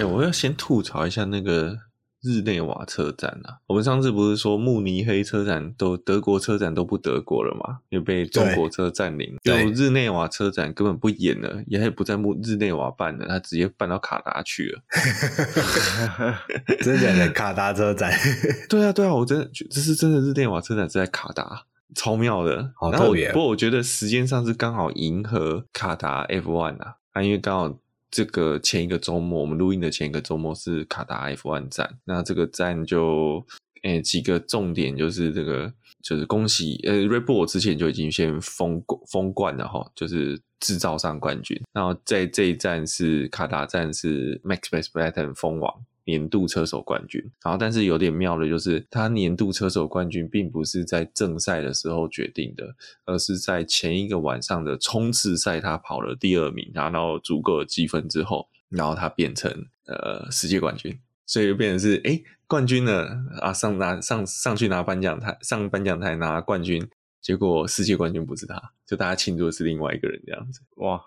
[0.00, 1.78] 哎，我要先吐槽一下那个。
[2.22, 7.78] 日内瓦车展啊，我们上次不是说慕尼黑车展都德国车展都不德国了吗？
[7.88, 14.82] 又被中国车占领，就日内瓦车展根本不演了，也不在慕日内瓦办了，他直接办到卡达去了。
[16.84, 18.12] 真的的 卡达车展？
[18.68, 21.64] 对啊，对啊，我真的这是真的日内瓦车展是在卡达，
[21.94, 23.32] 超妙的，好特别。
[23.32, 27.78] 不过我觉得时间上是刚好迎合卡达 F1 啊，啊，因为刚好。
[28.10, 33.44] 这个前一个周末，我们录音的前一个周末是卡达 F1 站，那这个站就
[33.82, 45.72] 诶几个重点就是这个就是恭喜呃 r e b o l 之前就已经先封封冠了哈，就是制造上冠军，然后在这一站是卡达站是 Max Verstappen 封王。
[46.10, 52.74] 年度车手冠军，然后但是有点妙的就是，他年度车手冠军并不是在正赛的时候决定的，
[53.04, 59.50] 而是在前一个晚上的冲刺赛，他跑了第二名，拿到足够的积分之后，然后他变成
[59.86, 63.06] 呃世界冠军，所以就变成是哎冠军呢
[63.40, 66.88] 啊，上拿上上去拿颁奖台，上颁奖台拿冠军。
[67.20, 70.60] 结果世界冠军不是他，就大家庆祝的是另外一个人这样子。
[70.76, 71.00] 哇，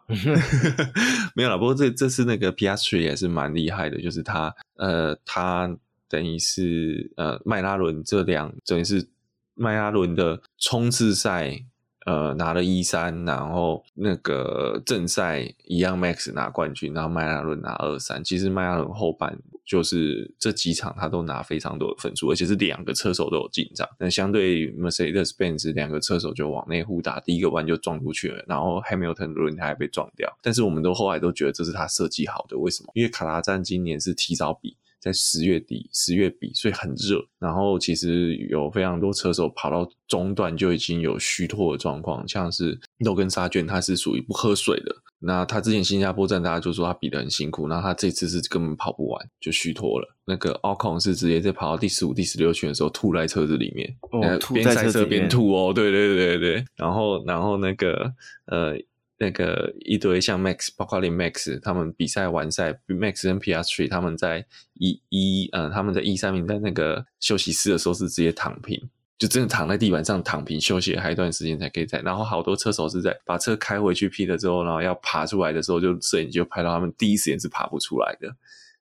[1.36, 5.76] 没有啦，不过这这次那个 Piastri 也是蛮厉害的，就是他呃，他
[6.08, 9.08] 等于是呃迈拉伦这两等于是
[9.56, 11.66] 迈拉伦的冲刺赛。
[12.06, 18.22] 呃，拿了一三，然后那个正赛一样，Max 拿冠军，然后迈拉伦拿二三。
[18.22, 23.88] 其实迈拉伦后半就是这几场他都拿非常多的分数，而且是两个车手都有进账。
[24.00, 30.32] 那相对 Mercedes-Benz 两个车手就往内互打，第一个弯就撞出去了，然后 Hamilton 轮胎被撞掉。
[30.42, 32.92] 但是我们都后来都觉得这是他设计好的，为什么？
[32.94, 34.76] 因为卡拉赞今年是提早比。
[35.04, 37.22] 在十月底，十月底，所以很热。
[37.38, 44.96] 然后其实有非常多车手跑到中段就已经有虚脱的状况，像是 Logan Sargeant，他是属于不喝水的。
[45.20, 50.08] 那他之前新加坡站，大家就说他比得很辛苦，那他这次是根本跑不完，就虚脱了。
[50.26, 56.66] 那个 Ocon 是直接在跑到第十五、第十六圈的时候吐在车子里面，哦，边赛车边吐哦，对对对对。
[56.78, 58.14] 然后，然后那个
[58.46, 58.78] 呃。
[59.18, 72.00] 那个一堆像 Max，包括连 Max，他们比赛完赛，Max 跟 Piastri 他们在一一呃，他们在一三名在那个休息室的时候是直接躺平，就真的躺在地板上躺平休息，还一段时间才可以在。
[72.00, 78.36] 然后好多车手是在把车开回去 P 了之后，然后要爬出来的时候，就摄影就拍到他们第一时间是爬不出来的。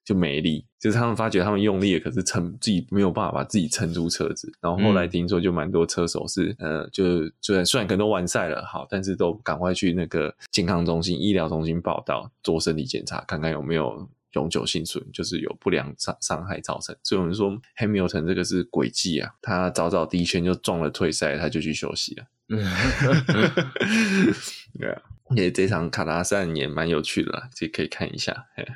[0.04, 4.52] 就没力，就是他们发觉他们用力了，可是撑自己没有办法把自己撑住车子。
[4.60, 16.96] 然后后来听说就蛮多车手是，嗯、呃，就就虽然可能都完赛了，好，但是都赶快去那个健康中心、医疗中心报道做身体检查，看看有没有永久性损，就是有不良伤伤害造成。
[17.04, 22.24] 所以我们说 Hamilton 这个是诡计啊，他早早第一圈就撞了退赛，他就去休息了。
[22.48, 22.58] 嗯，
[24.80, 25.02] 对啊。
[25.36, 28.34] 也这场卡达站也蛮有趣的啦，这可以看一下。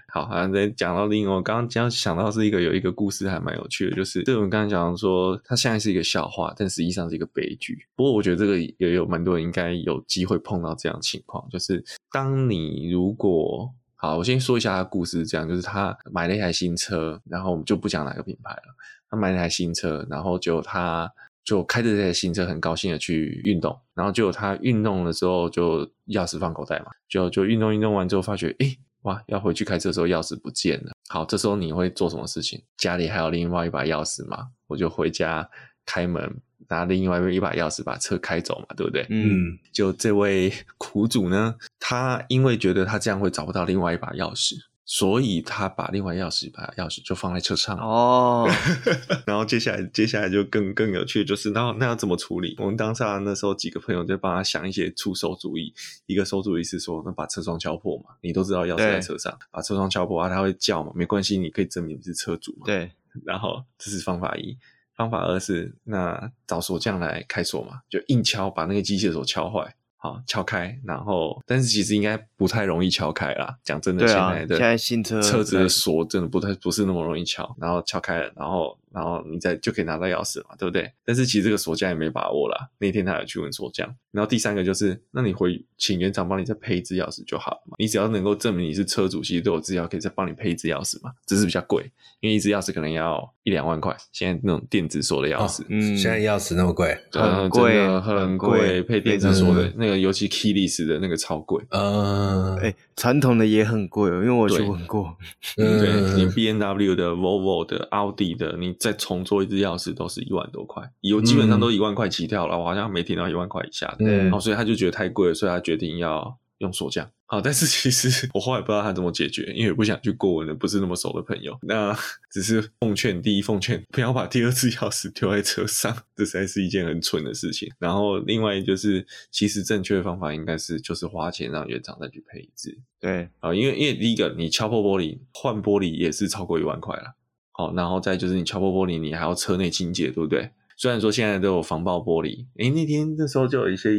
[0.09, 7.87] 好，好像在讲到另外，我刚刚想到是一个有一个故事还蛮有趣的，就是这种刚刚讲说，它现在是一个笑话，但实际上是一个悲剧。
[7.95, 18.75] 不过我觉得这个也有蛮多人应该有机会碰到这样情况，就是当你如果好，我先说一下他故事，这样就是他买了一台新车，然后我们就不讲哪个品牌了，
[19.11, 21.11] 他买了一台新车，然后就他。
[21.47, 30.91] 就开着这台新车，很高兴的去运动，然后就他运动的时候，就钥匙放口袋嘛，就就运动运动完之后，发觉，诶，哇，要回去开车的时候钥匙不见了。
[31.09, 32.61] 好，这时候你会做什么事情？
[32.77, 34.49] 家里还有另外一把钥匙吗？
[34.67, 35.49] 我就回家
[35.87, 36.37] 开门，
[36.69, 39.07] 拿另外一把钥匙把车开走嘛，对不对？
[39.09, 44.57] 嗯，就这位苦主呢，他因为觉得他这样会找不到另外一把钥匙。
[44.89, 48.49] 所以他把另外钥匙把钥匙就放在车上哦，
[49.27, 52.55] 然后接下来接下来就更更有趣，就是那那要怎么处理？
[52.61, 55.75] 我们当下那时候几个朋友就帮他想一些出手主意。
[56.07, 62.67] 一个馊主意是说，那把车窗敲破嘛，你都知道钥匙在车上，把车窗敲破啊，他会叫嘛，没关系，你可以证明你是车主嘛。
[62.67, 62.89] 对，
[63.27, 64.57] 然后这是方法一，
[64.95, 69.75] 方法二是那找锁匠来开锁嘛，就硬敲把那个机械锁敲坏。
[69.97, 73.57] 好，敲开，然后，但是其实应该不太容易敲开啦。
[73.65, 78.79] 讲真的，现在的现在新车车子的锁真的不太不是那么容易敲，然后敲开了，然后。
[78.97, 80.91] 然后你再就可以拿到钥匙嘛，对不对？
[81.05, 82.67] 但是其实这个锁匠也没把握啦。
[82.79, 83.95] 那天他有去问锁匠。
[84.11, 87.77] 然后第三个就是，那你回请原厂帮你再配一支钥匙就好了嘛。
[87.79, 91.13] 你只要能够证明你是车主，其实都有资料可以再帮你配一支钥匙嘛。
[91.27, 93.95] 只是比较贵，因为一支钥匙可能要一两万块。
[94.13, 101.61] 现在那种电子锁的钥匙，哦、嗯，现在钥匙那么贵，很贵，很贵，配电子锁的那个，尤其 keyless 的那个超贵。
[101.71, 105.17] 嗯，哎，传统的也很贵，因为我去问过。
[105.57, 108.77] 对，嗯、对你 B M W 的、Volvo 的、奥迪的，你。
[108.79, 113.97] 再重做一只钥匙都是一万多块，有基本上都一万块起跳了，嗯、我好像没听到一万块以下的。
[114.01, 117.11] 嗯，哦，所以他就觉得太贵了，所以他决定要用锁匠。
[117.29, 121.59] 好，但是其实 我后来不知道他怎么解决，因为不想去过问的不是那么熟的朋友。
[121.63, 121.93] 那
[122.31, 127.69] 只是奉劝，第一奉劝不要把第二支钥匙丢在车上，这实在是一件很蠢的事情。
[127.79, 132.79] 然后另外就是，其实正确的方法应该是就是花钱让原厂再去配一支。
[133.01, 137.17] 对，啊，因为因为第一个你敲破玻璃换玻璃也是超过一万块了。
[137.51, 140.51] 好，然后再就是你敲破玻璃，你还要车内清洁，对不对？
[140.79, 143.91] 虽然说现在都有防爆玻璃，诶，那天那时候就有一些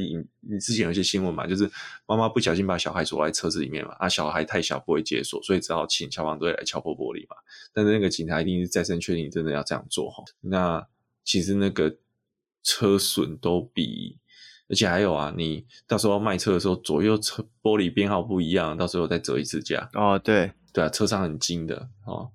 [0.42, 1.68] 你之前有一些新闻嘛，就是
[2.06, 7.36] 妈妈不小心把小孩锁在车子里面嘛，啊，小孩太小不会解锁，所以只好请消防队来敲破玻璃嘛。
[7.74, 10.24] 但是那个警察一定是再三确定真的要这样做哈。
[10.42, 10.88] 那
[11.24, 11.98] 其实那个
[12.62, 14.20] 车损都比，
[14.70, 19.90] 而且还有啊，你到时候卖车的时候左右车玻璃编号不一样，到时候再折一次价。
[19.94, 22.30] 哦，对对啊，车上很精的哦。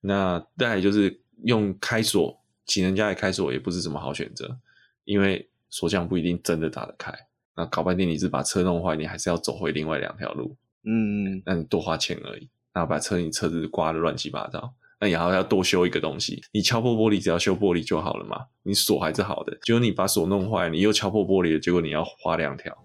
[0.00, 2.42] 那再来就是用开锁。
[2.66, 4.58] 请人家来开锁也不是什么好选择，
[5.04, 7.12] 因为锁匠不一定真的打得开。
[7.56, 10.56] 那搞半天你是把车弄坏，你还是要走回另外两条路。
[10.84, 12.48] 嗯，那你多花钱而已。
[12.72, 16.42] 然后把车你车子刮得乱七八糟，那你还要多修一个东西。
[16.50, 19.56] 你敲破玻璃只要修玻璃就好了嘛，你锁还是好的。
[19.62, 22.76] 结果你把锁弄坏，你又敲破玻璃了，结果你要花两条。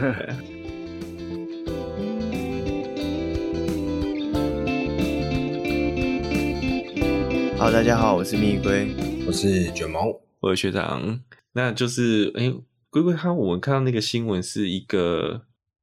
[7.62, 8.92] 好，大家好，我是蜜龟，
[9.24, 10.06] 我是卷毛，
[10.40, 11.20] 我是学长。
[11.52, 12.54] 那就是，哎、欸，
[12.90, 15.42] 龟龟他，我们看到那个新闻是一个，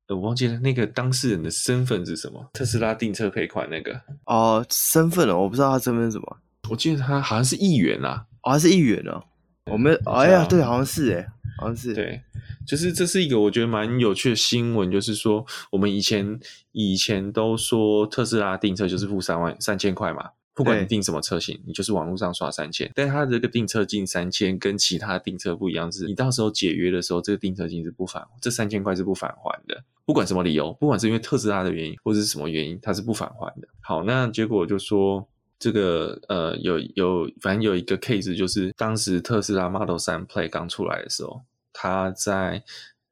[0.10, 2.50] 我忘记了那个当事人的身份是什么？
[2.52, 6.40] 特斯拉订车赔款那个哦，身份了，我不知道他身份是什么。
[6.70, 9.24] 我记得他好像是议员啦，哦，他是议员哦。
[9.72, 11.26] 我们，哎呀，对，好像是哎，
[11.62, 12.22] 好像是对，
[12.68, 16.42] 就是这是一个我觉得蛮有趣的新闻，就是说我们以前
[16.74, 20.32] 以前都说特斯拉订车就是付三万三千块嘛。
[20.60, 29.82] 不管你订什么车型，你就是网络上刷三千，但是它这个订车金三千跟其他订车不一样，是你到时候解约的时候，这个订车金是不返，这三千块是不返还的。
[30.06, 33.68] 不管什么理由，不管是因为特斯拉的原因或者是什么原因，它是不返还的。
[33.80, 35.26] 好，那结果就说
[35.58, 41.42] 这个呃有有反正有一个 case，就是当时特斯拉 Model 3 Plaid 刚出来的时候，
[41.72, 42.64] 它在。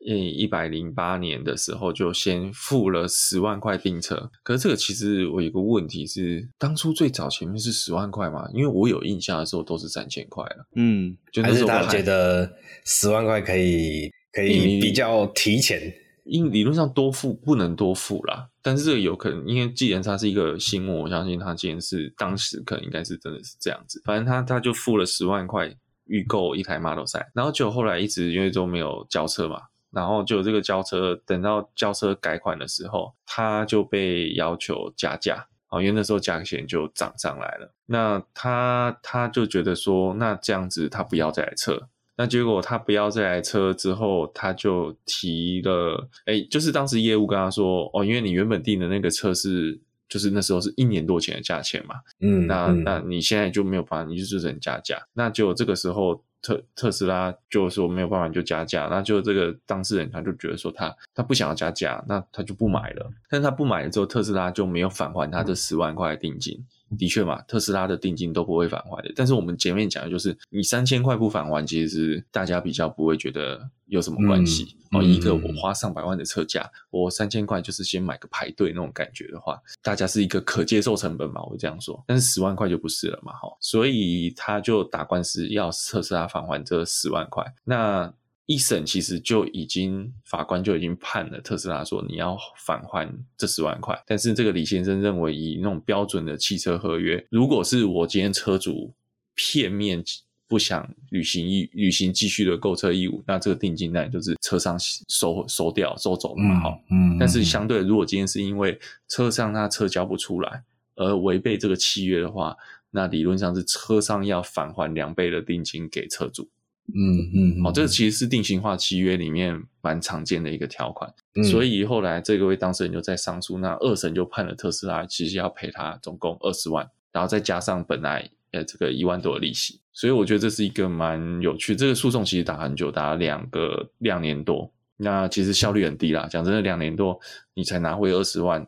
[0.05, 8.47] 诶，一百零八年的时候就先付了十万块订车，可是这个其实我有个问题是，当初最早前面是十万块嘛？
[8.53, 10.67] 因为我有印象的时候都是三千块了。
[10.75, 12.53] 嗯，就那时候还是他觉得
[12.85, 29.59] 十万块可以可以比较提前，因理论上多付不能多付啦，但是这个有可能，因为既然它是一个新闻，我相信它既然是当时可能应该是真的是这样子，反正他他就付了十万块预购一台 Model 三然后就后来一直因为都没有交车嘛。
[29.97, 37.73] 然后就这个交车，等到交车改款的时候，他就被要求加价啊，因为那时候价钱就涨上来了。
[37.87, 41.89] 那他他就觉得说，那这样子他不要这台车。
[42.15, 55.01] 那结果他不要这台车之后，他就提了，哎，就是当时业务跟他说，哦，因为你原本订的那个车是，就是那时候是一年多前的价钱嘛，嗯，那那你现在就没有办法，你就只能加价。
[55.13, 56.23] 那结果这个时候。
[56.47, 63.11] 特特斯拉就说没有办法就加价，那就这个当事人他就觉得说他他不想要加价，那他就不买了。
[63.29, 66.63] 但是他不买了之后，特斯拉就没有返还他这十万块定金。
[66.97, 69.11] 的确嘛，特斯拉的定金都不会返还的。
[69.15, 74.75] 但是我们前面讲的就是，你三千块不返还，其实是大家比较不会觉得有什么关系。
[74.91, 82.01] 哦、嗯，一个我花上百万的车价，嗯、我三千块就是先买个排队那种感觉的话，大家是一个可接受成本嘛，我会这样说。
[82.07, 87.43] 但是十万块就不是了嘛，哈，所以他就打官司要特斯拉返还这十万块。
[87.65, 88.13] 那
[88.47, 98.93] 一审其实就已经法官就已经判了特斯拉说，你要返还这十万块，但是这个李先生认为以那种标准的汽车合约，如果是我今天车主
[99.35, 100.01] 片面
[100.47, 104.77] 不想履行义履行继续的购车义务，那这个定金呢就是车商
[105.09, 110.63] 收收掉收走了嘛，好，嗯，但是相对如果今天是因为车商他车交不出来
[110.95, 112.55] 而违背这个契约的话，
[112.91, 116.47] 那理论上是车商要返还两倍的定金给车主。
[116.93, 137.19] 嗯嗯，好、哦，这个其实是定型化契约里面蛮常见的一个条款，嗯、所以后来这个位当事人就在上诉，那二审就判了特斯拉其实要赔他总共二十万，然后再加上本来呃这个一万多的利息，所以我觉得这是一个蛮有趣，这个诉讼其实打很久，打了两个两年多，那其实效率很低啦，讲真的，两年多
[137.53, 138.65] 你才拿回二十万，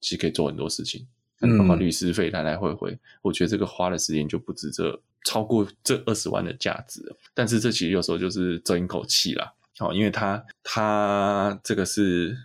[0.00, 1.06] 其实可以做很多事情。
[1.58, 7.00] 包括律师费来来回回，我觉得这个花的时间就不止这超过这二十万的价值。
[7.34, 12.36] 但是这其实有时候就是争一口气啦，哦，因为它它这个是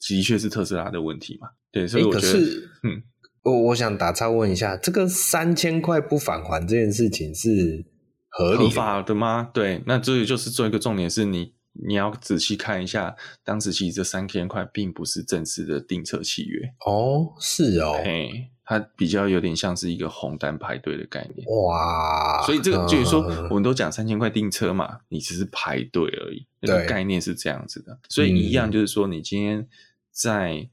[0.00, 2.38] 的确是特斯拉的问题嘛，对，所以我觉得，
[2.82, 3.02] 嗯，
[3.42, 7.84] 我我想打岔问一下，这个三千块不返还这件事情是
[8.28, 9.50] 合理合法的吗？
[9.54, 11.54] 对，那这里就是做一个重点是你
[11.86, 16.74] 你要仔细看一下，当时其实这三千块并不是正式的订车契约。
[16.84, 29.68] 哦，是哦，嘿，它比较有点像是一个红单排队的概念，哇，所以这个就是说，我们都讲三千块订车嘛，你只是排队而已，那个概念是这样子的，所以一样就是说，你今天
[30.10, 30.68] 在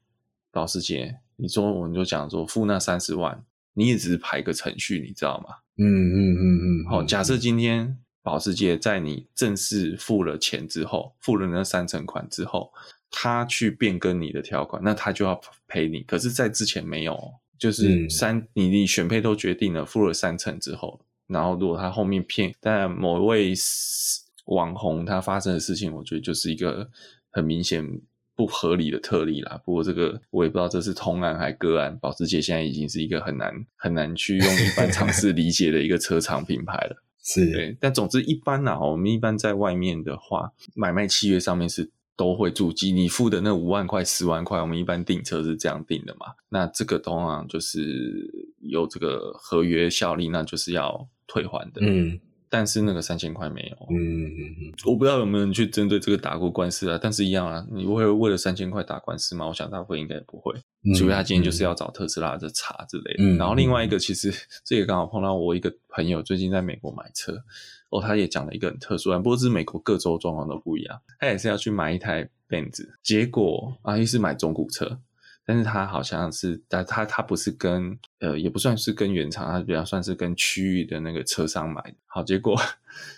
[0.52, 5.56] 保时捷，你说我们就讲说付那三十万，你也只是排个程序，你知道吗？
[5.78, 7.98] 嗯嗯嗯嗯，好，假设今天。
[8.22, 12.70] 保时捷在你正式付了钱之后，付了那三成款之后，
[13.10, 16.02] 他去变更你的条款，那他就要赔你。
[16.02, 17.18] 可是，在之前没有，
[17.60, 23.54] 就是三，嗯、你你选配都决定了，付了三成之后，然后如果他后面骗，但某一位
[24.46, 26.90] 网红他发生的事情，我觉得就是一个
[27.30, 27.86] 很明显
[28.36, 29.62] 不合理的特例啦。
[29.64, 31.96] 不过这个我也不知道这是通案还是个案。
[32.00, 37.04] 保时捷现在已经是一个很难很难去用一般 常识理解的一个车厂品牌了。
[37.22, 46.26] 是对，但总之一般呐，我们一般在外面的话，买卖契约上面是都会注记你付的那五万块、十万块，我们一般订车是这样订的嘛。
[46.50, 51.80] 那这个通常就是有这个合约效力，那就是要退还的。
[51.82, 52.20] 嗯。
[52.52, 57.00] 但是那个三千块没有，嗯嗯嗯，我不知道有没有人去针对这个打过官司啊？
[57.00, 59.46] 但是一样啊，你会为了三千块打官司吗？
[59.46, 63.24] 我想大部分应该也不会，嗯、除非他今天就是要找特斯拉的查之类的。
[63.24, 64.34] 嗯、然后另外一个，其实
[64.66, 67.38] 这也刚好碰到我一个朋友最近在美国买车，
[67.90, 75.00] 哦，他也讲了一个很特殊，不过是美国各州状况都不一样，他也是要去买一台 Benz，结果啊又是买中古车。
[75.46, 81.96] 但是他好像是，但他他不是跟呃，也不算是跟原厂，他比较算是跟区域的那个车商买的。
[82.06, 82.56] 好，结果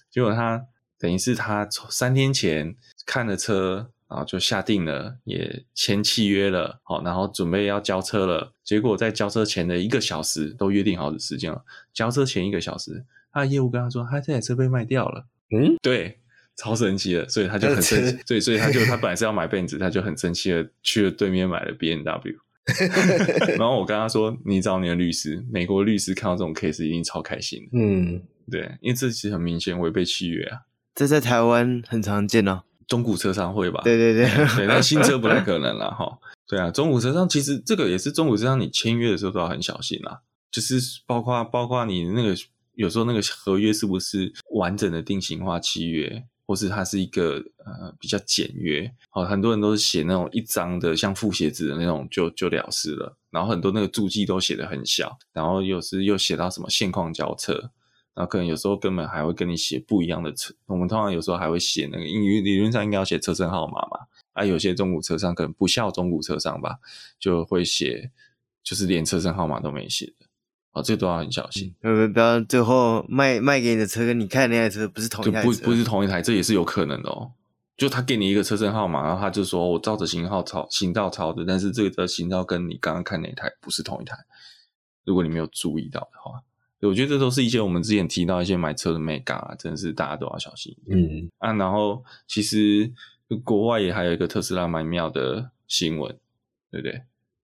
[0.09, 0.65] 结果他
[0.97, 2.73] 等于是他三天前
[3.05, 8.53] 看了车，然后就下定了，也签契约了，好，然后准备要交车了。
[8.63, 11.61] 结果在交车前的一个小时都约定好的时间了，
[11.93, 15.25] 交车前一个小时，他的业务跟他说，他这台车被卖掉了。
[15.49, 16.17] 嗯，对。
[16.57, 22.35] 超神奇的，所以他就很生气，所以所以他就 他本来是要买 Benz，他就很生气的去了对面买了 B N W。
[23.57, 28.21] 然后我跟他说：“你找你的律师，美国律师看到这种 case 一定超开心。”嗯，
[28.51, 30.59] 对，因为这其实很明显违背契约啊。
[30.93, 33.81] 这在台湾很常见哦，中古车商会吧？
[33.83, 36.19] 对对对，对，但新车不太可能了哈。
[36.47, 40.19] 对啊，中古车商其实这个也是中古车商，你签约的时候都要很小心啦，
[40.51, 40.75] 就是
[41.07, 42.35] 包括包括你那个
[42.73, 46.25] 有时候那个合约是不是完整的定型化契约。
[46.43, 57.53] 或是它是一个呃比较简约，好，很多人都是写那种一张的像复写纸的那种就就了事了，然后很多那个注记都写得很小，然后有时又写到什么现况交车，
[58.13, 66.79] 然后可能有时候根本还会跟你写不一样的车，我们通常有时候还会写那个英语理论上应该要写车身号码嘛，啊，有些中古车商可能不肖中古车商吧，
[67.17, 68.11] 就会写
[68.61, 70.25] 就是连车身号码都没写的。
[70.73, 77.31] 哦，这个都要很小心，不要最后卖卖给你的车跟你开的那台车不是同一台车，不不是同一台，这也是有可能的哦。
[77.77, 84.15] 就他给你一个车身号码，然后他就说我照着型号抄，行道抄的，但是这个的型号跟你刚刚看那台不是同一台。
[85.03, 86.43] 如果你没有注意到的话，
[86.81, 90.77] 我觉得这都是一些我们之前提到一些买车的眉角啊，真的是大家都要小心。
[90.89, 92.91] 嗯啊，然后其实
[93.43, 96.15] 国外也还有一个特斯拉蛮妙的新闻，
[96.69, 97.01] 对不对？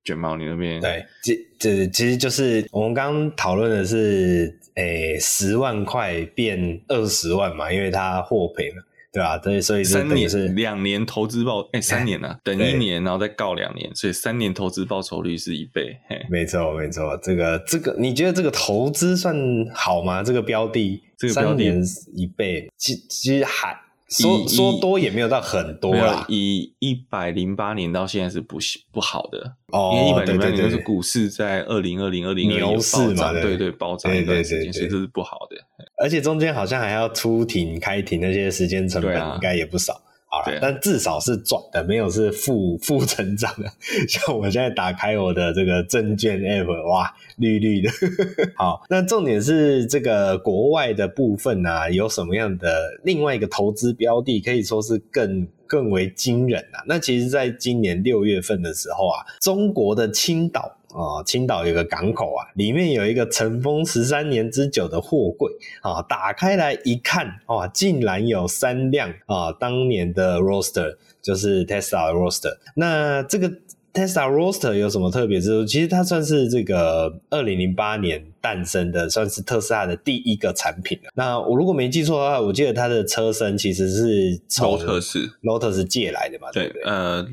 [0.08, 8.76] 卷毛，你那边对，这这其实就是我们刚刚讨论的是，诶，十万块变二十万嘛，因为他获赔了，
[9.12, 9.38] 对吧？
[9.38, 15.98] 对，所以三年是两年投资报，诶，三年啊， 等一年，然后再告两年，所以三年投资报酬率是一倍。
[16.08, 19.36] 嘿，没错，没错，这个这个，你觉得这个投资算
[19.74, 20.24] 好吗？
[20.24, 21.84] 这个标的，这个标的三年
[22.16, 23.78] 一倍，其其实还。
[24.10, 28.58] 说说多也没有到很多啦，以一百零八年到现在是不
[28.92, 29.56] 不好的。
[29.68, 35.58] 哦，因为一百零八年就是股市在二零二零二零牛市嘛，对对，暴涨一段时间，所以这是不好的。
[36.02, 40.02] 而且中间好像还要出庭开庭，那些时间成本应该也不少。
[40.30, 43.72] 好了，但至少是赚的，没有是负负成长的。
[44.08, 47.90] 像我现在打开我的这个证券 app，哇，绿绿的。
[48.56, 56.84] 好，那重点是这个国外的部分啊，有什么样的另外一个投资标的，可以说是更更为惊人啊。
[56.86, 60.77] 那其实，在今年六月份的时候啊，中国的青岛。
[60.98, 65.52] 啊，青岛有个港口啊，里面有一个尘封十三年之久的货柜
[65.82, 72.58] 啊，打开来一看，哇，竟然有三辆啊，当年的 Roadster，就是 Tesla 的 Roadster。
[72.74, 73.48] 那这个
[73.94, 75.66] Tesla Roadster 有什么特别之处？
[75.66, 81.00] 其实它算是这个二零零八年诞生的，算是特斯拉的第一个产品。
[81.14, 86.52] 那我如果没记错的话，我记得它的车身其实是从 Lotus Lotus 借来的嘛？
[86.52, 87.24] 对，对，呃。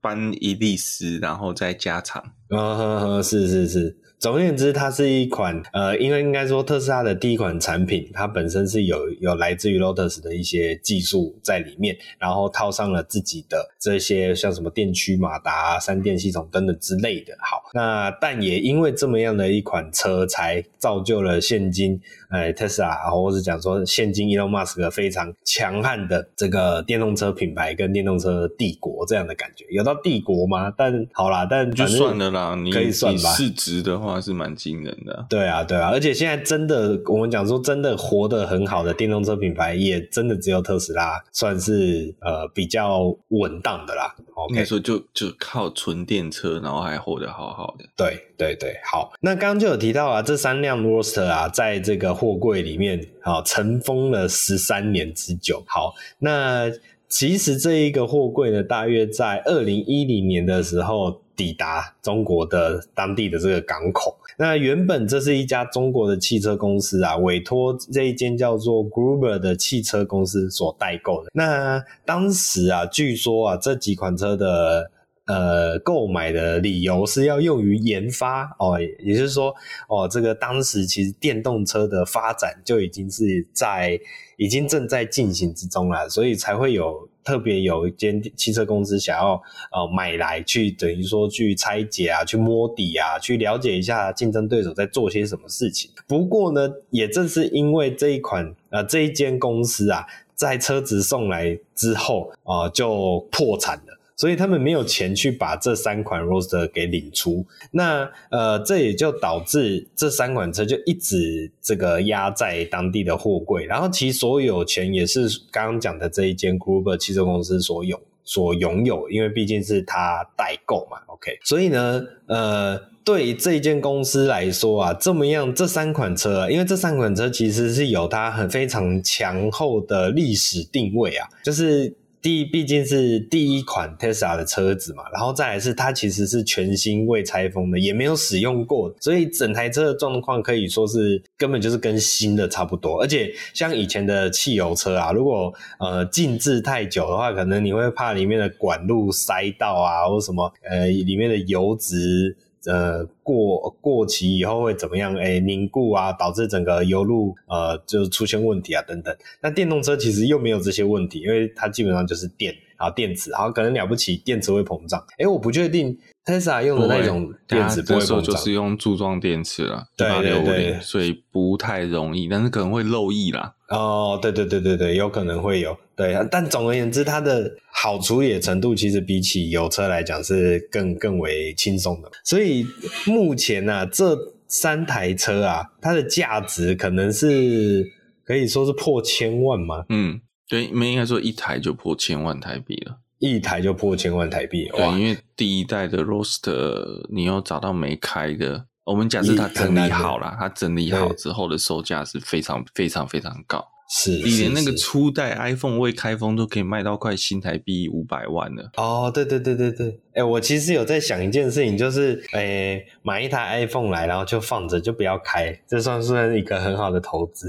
[0.00, 2.22] 搬一粒丝，然后再加长。
[2.50, 17.32] 啊，是是是，总而言之，它是一款呃，因为应该说特斯拉的第一款产品，它本身是有有来自于 Lotus 的一些技术在里面，然后套上了自己的这些像什么电驱马达啊、三电系统等等之类的。
[17.40, 29.64] 好，那但也因为这么样的一款车，才造就了现今呃特斯拉，或者是讲说现今 Elon Musk 非常强悍的这个电动车品牌跟电动车帝国这样的感觉。
[29.70, 30.72] 有到帝国吗？
[30.76, 33.30] 但好啦，但就算了啦，你可以算吧。
[33.30, 35.26] 市值的话是蛮惊人的。
[35.28, 44.14] 对啊，对啊，而且现在真的，我们讲说真的活得很好的电动车品牌，也真的只有特斯拉算是呃比较稳当的啦。
[44.34, 47.84] OK，应该说就就靠纯电车，然后还活得好好的。
[47.96, 49.12] 对对对，好。
[49.20, 55.62] 那刚刚就有提到啊，这三辆 Roadster 啊，在这个货柜里面啊，尘封了十三年之久。
[55.66, 56.70] 好，那。
[57.10, 64.18] 其实这一个货柜呢，大约在二零一零年的时候抵达中国的当地的这个港口。
[64.36, 71.30] 那原本这是一家中国的汽车公司啊，委托这一间叫做 Gruber 的汽车公司所代购的。
[71.32, 74.90] 那当时啊，据说啊，这几款车的
[75.26, 79.54] 呃购买的理由是要用于研发哦，也就是说
[79.88, 83.98] 哦，这个当时其实电动车的发展就已经是在。
[84.40, 89.34] 已经正在进行之中了，所以才会有特别有一间汽车公司想要
[89.70, 95.90] 呃买来去等于说去拆解啊，去摸底啊，去了解一下竞争对手在做些什么事情。
[96.06, 103.97] 不过呢，也正是因为这一款呃这一间公司啊，在车子送来之后啊，呃，就破产了。
[104.18, 131.94] 所以他们没有钱去把这三款 roster 给领出，那呃，这也就导致这三款车就一直这个压在当地的货柜，然后其所有权也是刚刚讲的这一间 Gruber 汽车公司所有所拥有，因为毕竟是他代购嘛，OK，所以呢，呃，对这一间公司来说啊，这么样这三款车啊，因为这三款车其实是有它很非常强厚的历史定位啊，就是。
[132.20, 143.00] 第一，毕竟是第一款 Tesla 的车子嘛，然后再来是它其实是全新未拆封的，也没有使用过，所以整台车的状况可以说是根本就是跟新的差不多。
[143.00, 152.36] 而且像以前的汽油车啊，如果呃静置太久的话，可能你会怕里面的管路塞到啊，或什么呃里面的油脂。
[152.66, 155.14] 呃，过过期以后会怎么样？
[155.16, 159.16] 哎、凝固啊，导致整个油路呃就出现问题啊，等等。
[159.40, 165.04] 那电动车其实又没有这些问题，因为它基本上就是电啊，电池，然后可能了不起，电池会膨胀。
[165.18, 165.96] 哎、我不确定
[166.28, 173.54] Tesla 用的那种电池不会膨胀，就是用柱状电池了，对对对，所以不太容易，但是可能会漏液啦。
[173.70, 175.74] 哦，对对对对对，有可能会有。
[175.96, 182.10] 对，但总而言之，它的好处理的程度其实比起油车来讲是更更为轻松的。
[182.22, 182.66] 所以
[183.06, 187.90] 目前呢、啊，这三台车啊，它的价值可能是
[188.24, 189.86] 可以说是破千万嘛？
[189.88, 194.68] 嗯，对，没应该说一台就破千万台币了，一台就破千万台币。
[194.74, 203.66] 对，因为第一代的 Roadster 你要找到没开的，我们假设它整理好了，它整理好之后的售价是非常非常非常高。
[203.90, 208.70] 是，你连那个初代 iPhone 未开封都可以卖到快新台币五百万了。
[208.76, 217.48] 哦，对对对对对，哎、欸，我其实有在想一件事情，就是，哎、欸，买一台 iPhone 来，然后就放着，就不要开，这算不算一个很好的投资？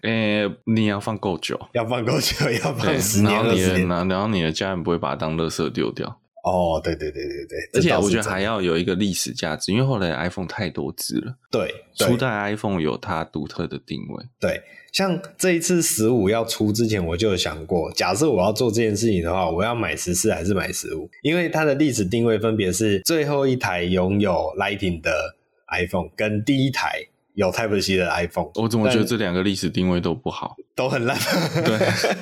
[0.00, 6.18] 哎、欸，你要放够久，要放够久，要放十年二十年，然后你的家人不会把它当垃圾丢掉。
[6.42, 11.36] 哦，对对对对对，而且我觉得还要有一个历史价值，因为后来 iPhone 太多支了。
[11.50, 14.24] 对，初代 iPhone 有它独特的定位。
[14.40, 14.60] 对，
[14.92, 21.08] 像这一次十五要出之前，我就有想过，假设我要做这件事情的话，我要买十四还是买十五？
[21.22, 25.36] 因为它的历史定位分别是最后一台拥有 Lightning 的
[25.70, 27.06] iPhone 跟第一台。
[27.34, 31.16] 有 Type C 的 iPhone，我怎么觉得这两个历史定位都不好，都很烂。
[31.64, 31.78] 对，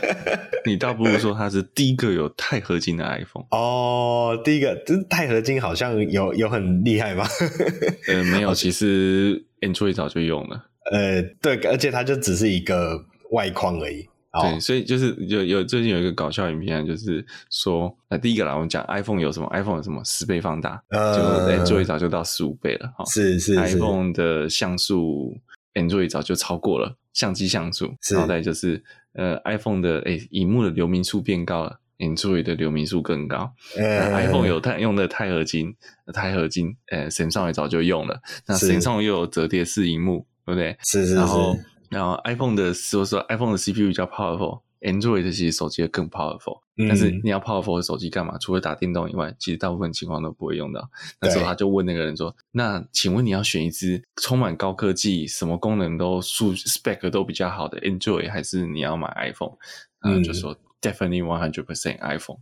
[0.64, 3.44] 你倒不如说它是第一个有钛合金的 iPhone。
[3.50, 7.26] 哦，第一个，这钛合金好像有有很厉害吗？
[8.08, 10.66] 呃，没有，其实 Android 早就用了。
[10.92, 14.08] 呃，对，而且它就只是一个外框而已。
[14.42, 21.16] 对，所以就是有有最近有一个搞笑影片，就是说，那第一个啦，我们讲 iPhone 有什么，iPhone 有什么十倍放大，呃，
[21.64, 25.36] 就 Android 早就到十五倍了，哈，是是，是，iPhone 的像素
[25.74, 28.82] Android 早就超过了相机像素，然后再就是
[29.14, 35.74] 呃 iPhone 的诶，荧幕的流明数变高了，Android 的流明数更高，呃，iPhone 有钛用的钛合金，
[36.12, 40.76] 钛合金，呃，Samsung 也早就用了，那 Samsung 又有折叠式荧幕，对不对？
[40.84, 41.14] 是是是。
[41.16, 41.56] 然后
[41.90, 48.38] 然后 iPhone 的说说 iPhone 的 CPU 比较 powerful，Android 其实手机更 powerful，嗯，但是你要 powerful 的手机干嘛？
[48.38, 50.88] 除了打电动以外，其实大部分情况都不会用到。
[51.20, 59.52] 那时候他就问那个人说：“那请问你要选一支充满高科技、什么功能都数 spec 都比较好的 Android，还是你要买 iPhone？”
[60.00, 60.52] 然后就说。
[60.52, 62.38] 嗯 Definitely one hundred percent iPhone。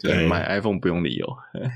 [0.00, 1.26] 对，买 iPhone 不用理由。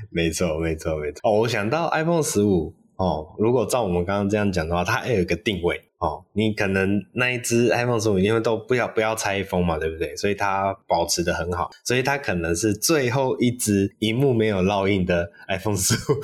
[0.09, 1.19] 没错，没错，没错。
[1.21, 5.81] 哦，我想到 iPhone 十五哦，如果照我们刚刚这样讲的话，它还有一个定位。
[6.03, 10.13] 哦，你可能那一只 iPhone 十五因为都不要不要拆封嘛，对不对？
[10.17, 15.97] 所以它保持的很好，所以它可能是最后一只荧幕没有烙印的 iPhone 十五。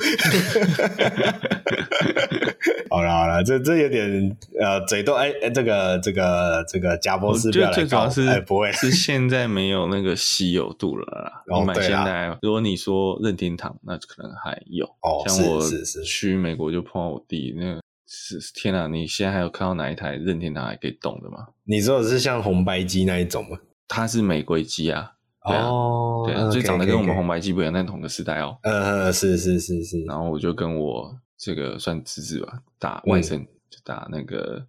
[2.90, 11.42] 好了好了，这这有点呃嘴都哎哎，这个这个这个贾伯斯不要来搞，最主要是、哎、不会是现在没有那个稀有度了啦。
[11.46, 14.84] 哦、你买现在，如果你说任天堂，那可能还有。
[15.00, 15.62] 哦，像我
[16.04, 17.80] 去美国就碰到我弟那个。
[18.12, 18.88] 是天哪！
[18.88, 21.46] 你现在还有看到哪一台任天堂还可以动的吗？
[21.62, 23.56] 你说的是像红白机那一种吗？
[23.86, 25.12] 它是玫瑰机啊，
[25.46, 28.58] 对啊，哦、对啊，所以长得跟我们红白机不一样，但同个时代哦。
[28.64, 30.02] 呃，是是是是。
[30.06, 34.66] 然后我就跟我这个算侄子吧，打外甥、嗯、就打那个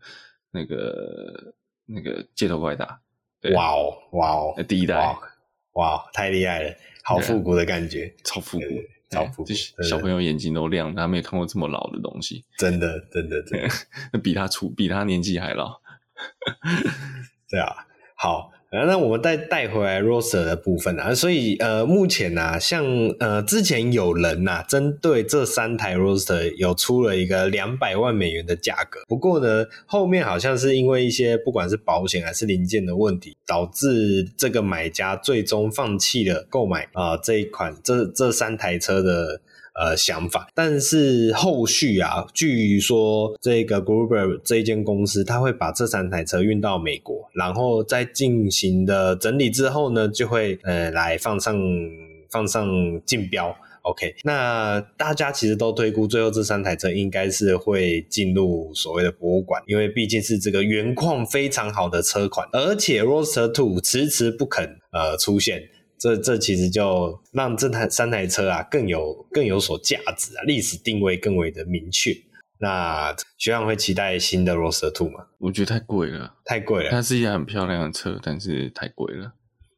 [0.52, 1.54] 那个
[1.88, 3.02] 那个街头怪打。
[3.56, 5.20] 哇哦哇哦，第一代哇，
[5.74, 8.66] 哇，太厉害了，好复古的感觉，超复古。
[8.66, 8.76] 超
[9.34, 13.68] 复古，小朋友眼睛都亮，他没有看过这么老的东西，真的，真的，真的，
[14.14, 15.80] 那 比他出，比他年纪还老，
[17.50, 18.52] 对啊，好。
[18.74, 22.86] 那我们再带回来 roster 的部分啊，所以呃，目前呢、啊，像
[23.20, 39.42] 呃，之前有人呐、啊，针对这三台 roster 有出了一个两百万美元的价格，不过呢，后面好像是因为一些不管是保险还是零件的问题，导致这个买家最终放弃了购买啊、这一款这这三台车的。
[39.74, 51.58] 呃，想法，但是后续啊，据说这个 Gruber 这一间公司，他会把这三台车运到美国，然后在进行的整理之后呢，就会呃来放上
[52.30, 52.70] 放上
[53.06, 53.56] 竞标。
[53.84, 65.64] OK，那大家其实都推估，最后这三台车应该是会进入所谓的博物馆，因为毕竟是这个原况非常好的车款，而且 Roadster Two 迟迟不肯呃出现。
[66.02, 72.12] 这这其实就让这台三台车啊更有更有所价值啊，历史定位更为的明确。
[72.60, 75.20] 那学长会期待新的 Roadster Two 吗？
[75.38, 76.90] 我觉得太贵了，太贵了。
[76.90, 79.34] 它是一辆很漂亮的车，但是太贵了。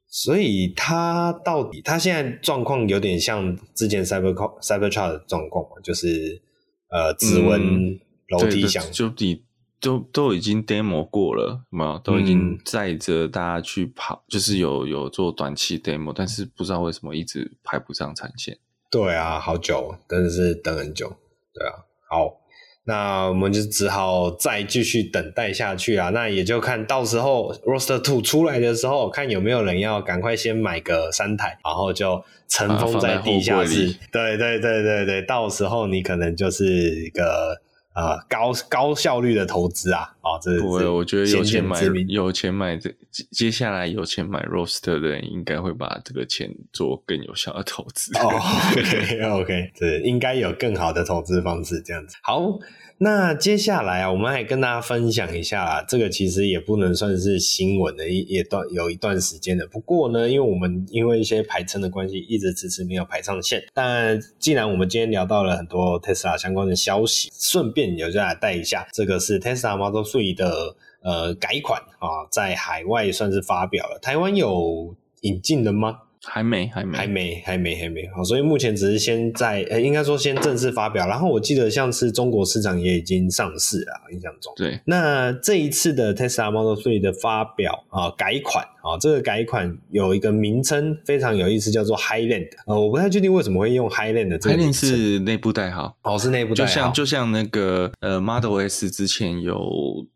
[0.08, 6.42] 所以它到底它现在状况有点像之前 Cyber Cybertruck 的状况嘛，就是
[6.90, 9.44] 呃指纹楼梯响、嗯、就比。
[9.84, 12.00] 都都已经 demo 过了，有没有？
[12.00, 18.58] 都已经载着大家去跑，嗯、就是有有做短期 demo，但是不知道为什么一直排不上产线。
[18.90, 21.18] 对啊，好久，真的是等很久。
[21.54, 22.38] 对啊，好，
[22.86, 26.12] 那我们就只好再继续等待下去啊。
[26.12, 33.88] 那也就看到时候 Roadster Two 出来的时候，看有没有人要赶快先买个三台，然后就尘封在地下室。
[33.88, 36.66] 啊、对对对对对，到时候你可能就是
[37.06, 37.62] 一个。
[37.94, 42.94] 啊、呃，高高效率的投资啊，啊、哦，这是不会，我觉得有钱买有钱买这
[43.32, 48.12] 接下来有钱买 Roadster 的人，应该会把这个钱做更有效的投资。
[48.18, 48.30] 哦，
[48.74, 52.60] OK OK，对，应该有更好的投资方式，这样子好。
[53.00, 59.68] 那接下来啊，我们还跟大家分享一下啊，这个其实也不能算是新闻的一一段有一段时间的。
[59.68, 63.62] 不过呢，因为我们因为一些排程的关系，一直迟迟没有排上线。
[63.74, 75.98] 但既然我们今天聊到了很多 Tesla 相关的消息，顺便也就来带一下，这个是 Tesla Model Three 的呃改款啊，在海外算是发表了，台湾有引进的吗？
[76.26, 78.08] 还没，还没，还没，还没，还没。
[78.16, 81.06] 好，所以目前只是先在，呃，应该说先正式发表。
[81.08, 84.54] 然后我记得像是中国市场也已经上市了，印象中。
[84.56, 84.80] 对。
[84.86, 92.48] 那这一次的 Tesla Model Three 的发表啊，改款啊，这个改款有一个名称非常有意思，叫做 Highland。
[92.68, 94.90] 呃，我不太确定为什么会用 Highland 的这个名称。
[94.90, 95.98] Highland 是内部代号。
[96.04, 96.68] 哦，是内部代号。
[96.68, 100.08] 就像就像那个呃 Model S 之前有。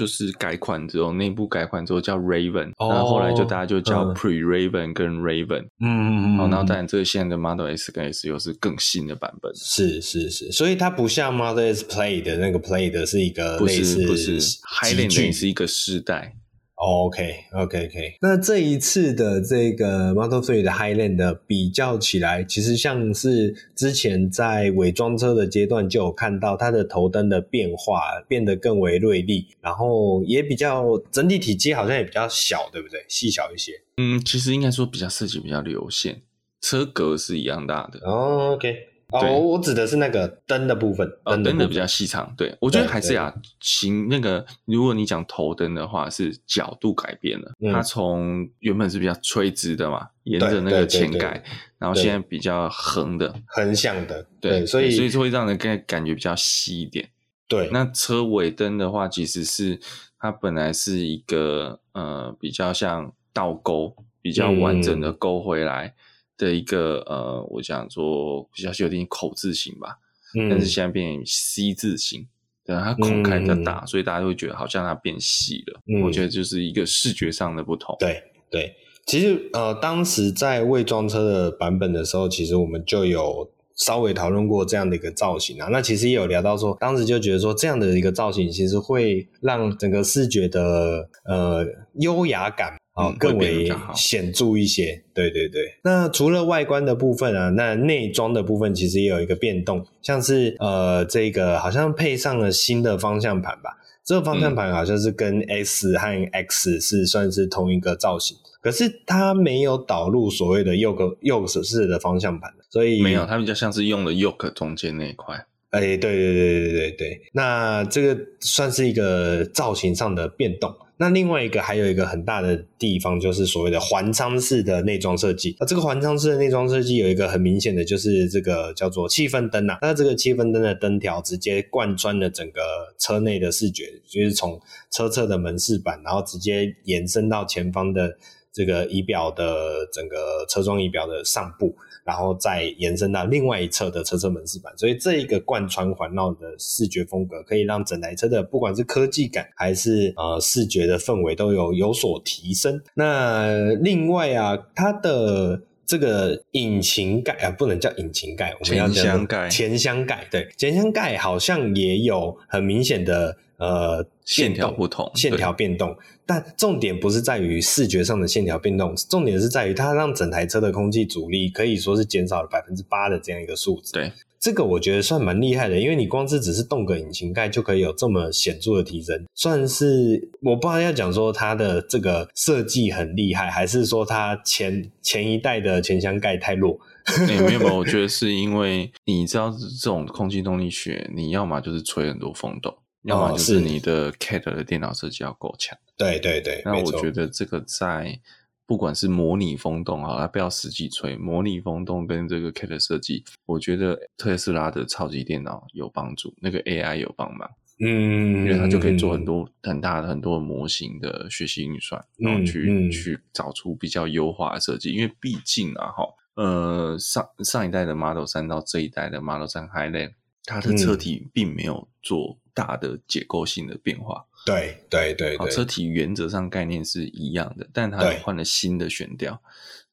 [0.00, 12.22] 就是改款之后，内部改款之后叫 Raven，、oh, 然后后来就大家就叫 Pre Raven 跟 Raven，嗯嗯嗯，好，然后当然这个现在的 Model S 跟 S 又是更新的版本，是是是，所以它不像 Model S Plaid
[12.22, 16.34] 的那个 Plaid 的是一个类似不是不是 Highland 是一个世代。
[16.80, 18.16] OK，OK，OK。
[18.22, 33.04] 那这一次的这个 Model Three 的 Highland 比较起来，其实像是之前在伪装车的阶段就有看到它的头灯的变化，变得更为锐利，然后也比较整体体积好像也比较小，对不对？
[33.08, 33.72] 细小一些。
[33.98, 36.22] 嗯，其实应该说比较设计比较流线，
[36.62, 38.00] 车格是一样大的。
[38.08, 38.74] 哦，OK。
[39.12, 42.32] 哦，我指的是那个灯的部分，灯的，比较细长。
[42.36, 51.42] 对，我觉得还是呀，行那个，如果你讲头灯的话，是角度改变了，嗯、它从原本是比较垂直的嘛，沿着那个前盖，
[51.78, 57.08] 然后现在比较横的，横向的，对，所以所以会让人感感觉比较细一点。
[57.48, 59.80] 对，那车尾灯的话，其实是
[60.20, 65.94] 它本来是一个呃比较像倒钩，比较完整的勾回来
[66.40, 69.98] 的一个、嗯、呃，我想说比较有点口字形吧，
[70.34, 72.26] 嗯、但是现在变 C 字形，
[72.64, 75.80] 对，它孔开的大，嗯、所以大家会觉得好像它变细了。
[75.86, 77.94] 嗯、我觉得就是一个视觉上的不同。
[78.00, 78.74] 对对，
[79.06, 83.50] 其实呃，当时在未装车的版本的时候，其实我们就有。
[83.76, 95.02] 稍微讨论过这样的一个造型啊，那其实也有聊到说，当时就觉得说这样的一个造型其实会让整个视觉的呃优雅感啊、嗯、更为显著一些。
[95.14, 95.60] 对对对。
[95.84, 108.36] 那除了外观的部分啊，那内装的部分其实也有一个变动，像是呃这个好像配上了新的方向盘吧，这个方向盘好像是跟 S 和 X 是算是同一个造型。
[108.62, 115.34] 可是它没有导入所谓的 yoke yoke 式的方向盘，所以没有，它比较像是用了 yoke 中间那一块。
[115.70, 120.74] 哎，对对对对对对，那这个算是一个造型上的变动。
[121.00, 125.56] 那另外一个还有一个很大的地方，就是所谓的环舱式的内装设计。
[125.58, 129.78] 那这个环舱式的内装设计有一个很明显的，就是这个叫做气氛灯啊。
[129.80, 132.60] 那这个气氛灯的灯条直接贯穿了整个
[132.98, 134.60] 车内的视觉，就是从
[134.92, 138.16] 车侧的门饰板，然后直接延伸到前方的。
[138.52, 141.72] 这个仪表的整个车装仪表的上部，
[142.10, 152.82] 然后再延伸到另外一侧的车车门饰板，所以这一个贯穿环绕的视觉风格，可以让整台车的不管是科技感还是呃视觉的氛围都有有所提升。
[152.94, 159.48] 那另外啊，它的这个引擎盖啊，不能叫引擎盖，我们要叫前箱盖。
[159.48, 163.36] 前箱盖，对，前箱盖好像也有很明显的。
[163.60, 165.94] 呃，线条不同，线条变动，
[166.24, 173.92] 但重点不是在于视觉上的线条变动，重点是在于它让整台车的空气阻力可以说是减少了百分之八的这样一个数字。
[173.92, 186.80] 对，这个我觉得算蛮厉害的，因为你光是只是动个引擎盖就可以有这么显著的提升，算是我不知道要讲说它的这个设计很厉害，还是说它前前一代的前箱盖太弱。
[187.04, 192.74] 欸、没有没有， 我觉得是因为你知道这种空气动力学，你要么就是吹很多风洞。
[193.02, 196.60] 要么就是你的 CAT 的电脑设计要够强，对对对。
[196.64, 198.20] 那我觉得这个在
[198.66, 220.12] 不管是模拟风洞啊，它不要实际吹，模拟风洞跟这个 CAT 设计，我觉得特斯拉的超级电脑有帮助，那个 AI 有帮忙，嗯，因为它就可以做很多很大的很多模型的学习运算，然后去、嗯、去找出比较优化的设计，因为毕竟啊哈，呃上上一代的 Model 三到这一代的 Model 三 Highland，
[220.44, 222.38] 它的车体并没有做。
[222.54, 229.40] 大的结构性的变化，对对对对，车体原则上概念是一样的，但它换了新的悬吊，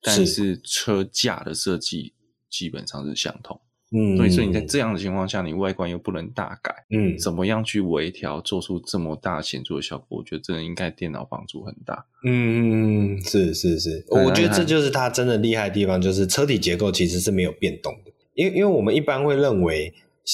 [0.02, 2.13] 但是车架的设计
[2.50, 3.60] 基本上是相同。
[3.91, 10.17] 嗯，所以说你在这样的情况下，你外观又不能大改，嗯，怎么样去微调，做出这么大显著的效果？
[10.17, 12.06] 我觉得这应该电脑帮助很大。
[12.26, 19.93] 嗯，是是是，我觉得这就是它真的厉害的地方，就是车体结构其实是没有变动的，因为因为我们一般会认为。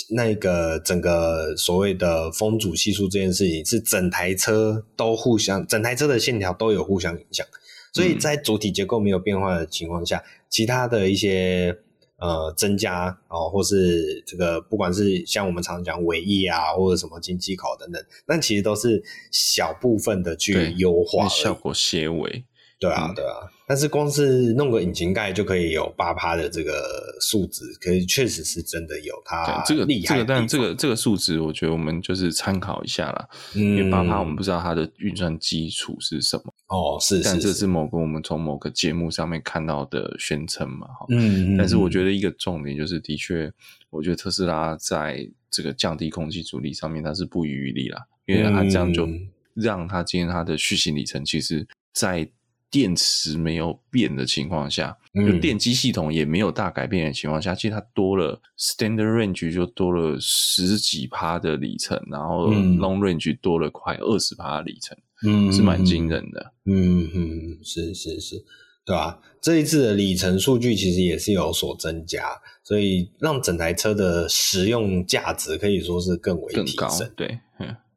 [0.10, 7.45] 那个整个所谓的风阻系数这件事情，是整台车都互相，整台车的线条都有互相影响，
[7.93, 11.77] 所以在主体结构没有变化的情况下，其他的一些
[12.17, 22.43] 呃增加哦，或是这个不管是像我们常讲尾翼啊，或者什么进气口等等，那其实都是小部分的去优化，效果些微。
[22.79, 26.73] 对啊，对啊，但是光是弄个引擎盖就可以有八趴的这个
[27.21, 30.15] 数值，可以确实是真的有它这个厉害。
[30.15, 33.30] 这个，但这个这个数值，我觉得我们就是参考一下啦。
[33.56, 36.54] 嗯，因为八趴我们不知道它的运算基础是什么。
[36.67, 40.88] 哦，是，是，但这是某个我们从某个节目上面看到的宣称嘛。
[41.10, 43.52] 嗯，但是我觉得一个重点就是，的确，
[43.89, 49.08] 我觉得特斯拉在这个降低空气阻力上面，它是不遗余力啦，因为它这样就
[49.54, 52.28] 让它今天它的续行里程，其实，在
[52.73, 66.51] 电池没有变的情况下，就电机系统也没有大改变的情况下，嗯、其实它多了 standard range 就多了十几趴的里程，然后 long range 多了快二十趴的里程，嗯，是蛮惊人的。
[66.65, 68.43] 嗯嗯，是是是，
[68.83, 69.19] 对吧？
[69.39, 72.23] 这一次的里程数据其实也是有所增加，
[72.63, 77.07] 所以让整台车的实用价值可以说是更为提升。
[77.15, 77.38] 对，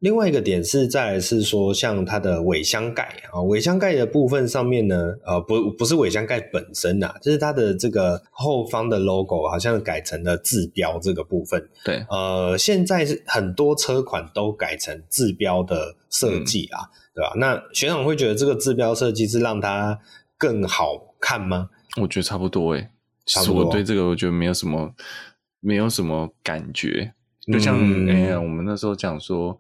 [0.01, 11.67] 另外一个点是，在是说，像它的尾箱盖啊，尾箱盖的部分上面呢，呃，不，不是尾箱盖本身呐，就是它的这个后方的 logo 好像改成了字标这个部分。
[11.85, 17.33] 对，呃，现在是很多车款都改成字标的设计啊，嗯、对吧？
[17.37, 19.99] 那学长会觉得这个字标设计是让它
[20.37, 21.71] 更好看吗？
[22.01, 22.91] 我觉得差不多诶，
[23.25, 24.93] 其实我对这个我觉得没有什么，
[25.61, 27.15] 没有什么感觉。
[27.53, 29.59] 就像哎、嗯欸，我们那时候讲说，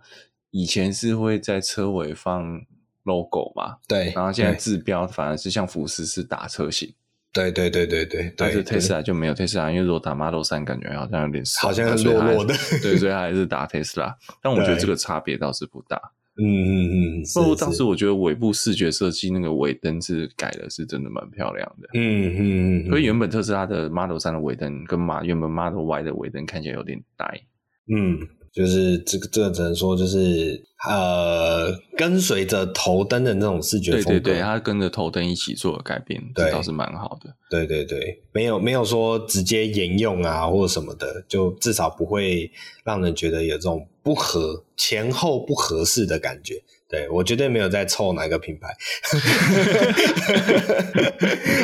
[0.51, 2.61] 以前是会在车尾放
[3.05, 6.92] logo 嘛，对，然后现在字标反而是像福斯是打车型，
[7.33, 16.01] 对对对对对，但是特斯拉就没有特斯拉，因为如果打 Model 三感觉好像有点少，好像很落落的，对，所以他还是打特斯拉，但我觉得这个差别倒是不大。
[16.38, 21.88] 嗯嗯嗯，不过当时我觉得尾部视觉设计那个尾灯是改的，是真的蛮漂亮的。
[21.94, 27.40] 嗯嗯嗯，所以原本特斯拉的 Model 三的尾灯跟马原本 Model Y 的尾灯看起来有点呆。
[27.88, 28.18] 嗯，
[28.53, 37.35] 就是这个这个只能说就是呃，跟随着头灯的那种视觉风格，对对对，它跟着头灯一起做了改变，这倒是蛮好的。
[37.51, 42.51] 对对对，没有没有说直接沿用啊或者什么的，就至少不会
[42.85, 46.62] 让人觉得有这种不合前后不合适的感觉。
[46.88, 48.68] 对，我绝对没有在凑哪个品牌。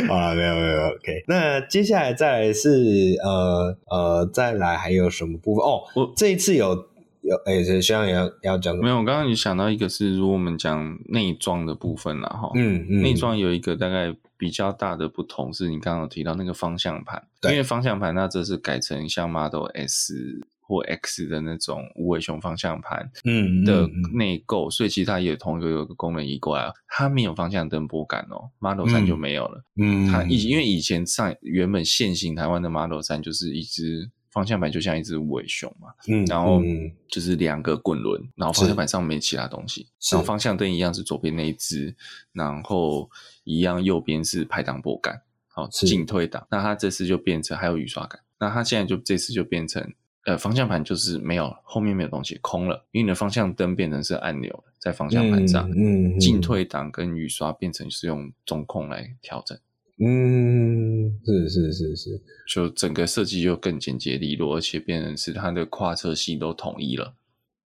[0.09, 1.25] 好 了，没有没有，OK。
[1.29, 5.65] 那接下来再来是呃呃，再来还有什么部分？
[5.65, 6.75] 哦，我这一次有
[7.21, 8.77] 有哎，这学长也要要讲。
[8.77, 20.41] 没有，我刚刚有想到一个是，如果我们讲内装的部分了哈，嗯嗯，内装有一个大概比较大的不同是，你刚刚有提到那个方向盘，对，因为方向盘那这是改成像 Model S。
[20.73, 29.63] 或 X 的那种无尾熊方向盘，嗯的内构，所以其实它也同一个有个功能移过来，它没有方向灯拨杆哦，Model 三就没有了。
[29.77, 36.63] 嗯，它以因为以前上原本现行台湾的 Model 三就是一只方向盘，就像一只无尾熊嘛，嗯，然后
[37.11, 41.95] 就是两个滚轮，然后方向盘上没其他东西，然后方向灯一样是左边那一只，
[42.33, 43.11] 然后
[43.45, 49.93] 一样右边是排档拨杆，好进退档，那它这次就变成还有雨刷杆，那它现在就这次就变成。
[50.25, 52.87] 呃，方向盘就是没有，后面没有东西，空了。
[52.93, 59.59] 因为你的方向灯变成是按钮在方向盘上，嗯，进、嗯、退档跟雨刷变成是用中控来调整。
[59.99, 67.15] 嗯，是是是是，就整个设计就更简洁利落，而且变成是它的跨车系都统一了。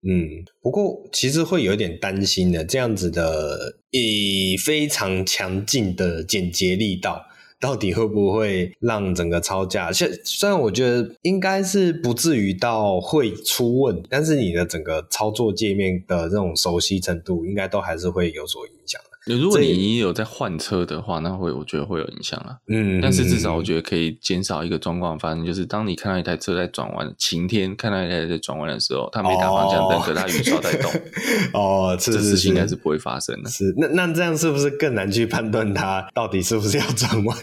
[0.07, 7.25] 嗯，不过其实会有点担心的，这样子的以非常强劲的简洁力道。
[7.63, 9.89] 到底会不会让整个超价？
[9.89, 18.99] 现虽然我觉得应该是不至于到会出问，但是你的整个操作界面的这种熟悉程度，应该都还是会有所影响。
[19.25, 22.57] 如果你有在换车的话，那会我觉得会有影响啊。
[22.67, 30.91] 嗯，但是至少我觉得可以减少一个状况发生，就是当你看到一台车在转弯，晴天看到一台车在转弯的时候，它没打方向灯，可它雨刷在动。
[31.53, 33.49] 哦，这事情应该是不会发生的。
[33.49, 37.37] 是，那那这样是不是更难去判断它到底是不是要转弯？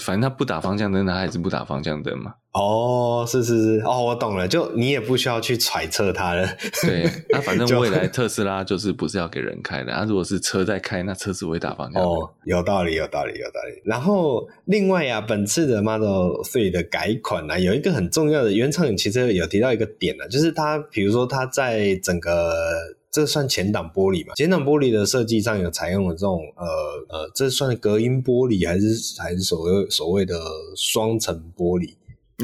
[0.00, 2.32] 反正它不打方向灯，它还是不打方向灯嘛。
[2.58, 6.46] 哦，是是是，哦，我懂了，就你也不需要去揣测它了。
[6.82, 12.02] 对， 那反正未来特斯拉就是不是要给人开的，它如果是车在开，那车子会打方向灯。
[12.02, 13.80] 哦，有道理，有道理，有道理。
[13.84, 22.52] 然后另外呀、啊，本次的 Model Three 的改款呢、啊，有一个很重要的，原厂其实有提到一个点呢、啊，就是它，比如说它在整个
[23.10, 26.66] 这算前挡玻璃嘛，前挡玻璃的设计上有采用了这种呃
[27.18, 28.88] 呃，这算隔音玻璃还是
[29.20, 30.38] 还是所谓所谓的
[30.76, 31.94] 双层玻璃？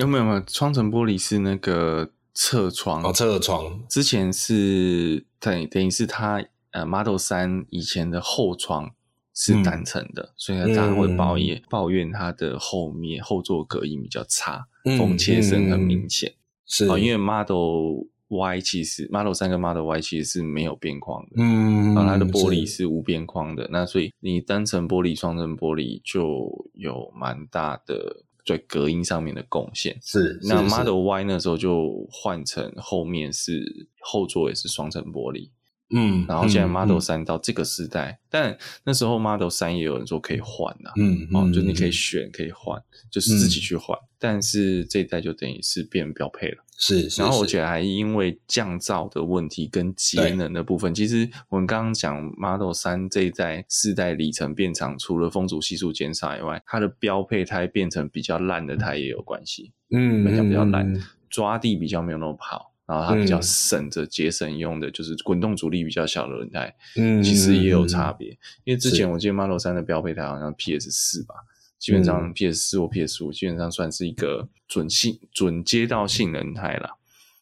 [0.01, 3.01] 有没有没有，双层玻璃是那个侧窗。
[3.05, 3.81] 哦，侧窗。
[3.89, 8.91] 之前是等等于是它呃 Model 三以前的后窗
[9.33, 16.31] 是单层的，嗯、所以大家会抱怨、嗯、抱怨它的后面后座隔音比较差，嗯、风切声很明显。
[16.31, 16.35] 嗯、
[16.67, 16.87] 是。
[17.01, 28.25] 因为 Model Y 其实 Model 三跟 Model Y 其实是没有边框的，嗯，然后它的玻璃是无边框的，那所以你单层玻璃、双层玻璃就有蛮大的。
[28.45, 35.51] 在隔音上面的贡献是，那 Model Y 那时候就换成后面是后座也是双层玻璃，
[35.91, 46.65] 嗯，然后现在 Model 三到这个时代，嗯、但那时候 Model 三也有人说可以换呐、啊，嗯，哦，就你可以选可以换，就是自己去换，嗯、但是这一代就等于是变标配了。
[46.77, 59.73] 是，是，然后我觉得还因为降噪的问题跟节能的部分，其实我们刚刚讲 Model 三这一代四代里程变长，除了风阻系数减少以外，它的标配胎变成比较烂的胎也有关系。
[59.91, 60.93] 嗯，比较比较烂，
[61.31, 66.75] 抓地比较没有那么好，然后它比较省着节省用的，就是滚动阻力比较小的轮胎。
[66.97, 68.29] 嗯，其实也有差别，
[68.65, 71.35] 因为之前我记得 Model 3的标配胎好像 PS 四吧。
[71.77, 76.89] 基本上 PS 四或 PS 五基本上算是一个准性准街道性能胎了。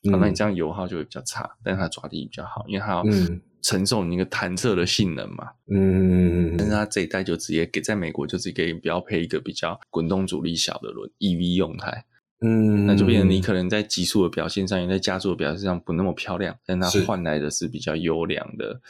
[0.02, 3.04] 嗯、那你这样油耗就会比较差，但是它抓地比较好，因为它要
[3.62, 5.46] 承受你那个弹射的性能嘛。
[5.70, 12.04] 嗯，但是它这一代就直接给在美国就直接给标配一个比较滚动阻力小的轮 EV 用台。
[12.42, 18.80] 嗯，那就变成你可能在极速的表现上，也在加速的表现上不那么漂亮，但它换来的是比较优良的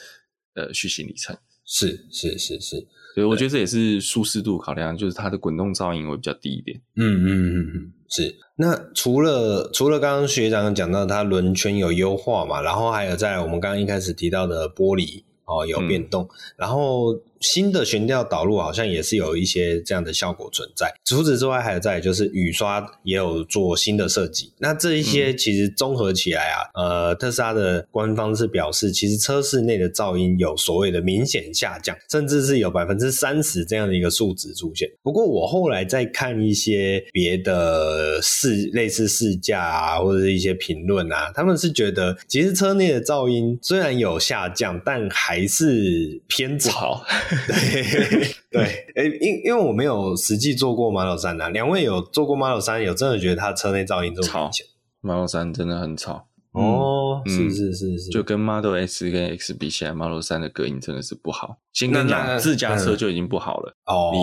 [0.55, 1.37] 呃续行里程。
[1.65, 2.87] 是是是是。
[3.15, 6.81] 所以我觉得这也是舒适度考量，就是它的滚动噪音会比较低一点。
[6.97, 8.35] 嗯嗯嗯嗯，是。
[8.57, 17.21] 那除了除了刚刚学长讲到它轮圈有优化嘛，然后还有在我们刚刚一开始提到的玻璃哦有变动，嗯、然后。
[17.43, 20.95] 新的悬吊导入好像也是有一些这样的效果存在。
[21.05, 24.53] 除此之外，还有再就是雨刷也有做新的设计。
[24.59, 34.89] 那这一些其实综合起来啊，嗯、呃，特斯拉的官方是表示，其实车室内的噪音有所谓的明显下降，甚至是有百分之三十这样的一个数值出现。
[35.03, 47.05] 不过我后来再看一些别的试类似试驾啊，或者是一些评论啊，他们是觉得其实车内的噪音虽然有下降，但还是偏吵。
[47.49, 48.65] 对对，
[48.95, 54.67] 诶，因因为我没有实际坐过 Model 3啊，两位有坐过 Model 3，有真的觉得它车内噪音这么明显
[55.01, 61.57] ？Model 3真的很吵哦，是是是是，就跟 Model S 跟 X 比起来，Model 3的隔音真的是不好。
[61.73, 64.11] 先跟你讲，自驾车就已经不好了哦。
[64.13, 64.19] 你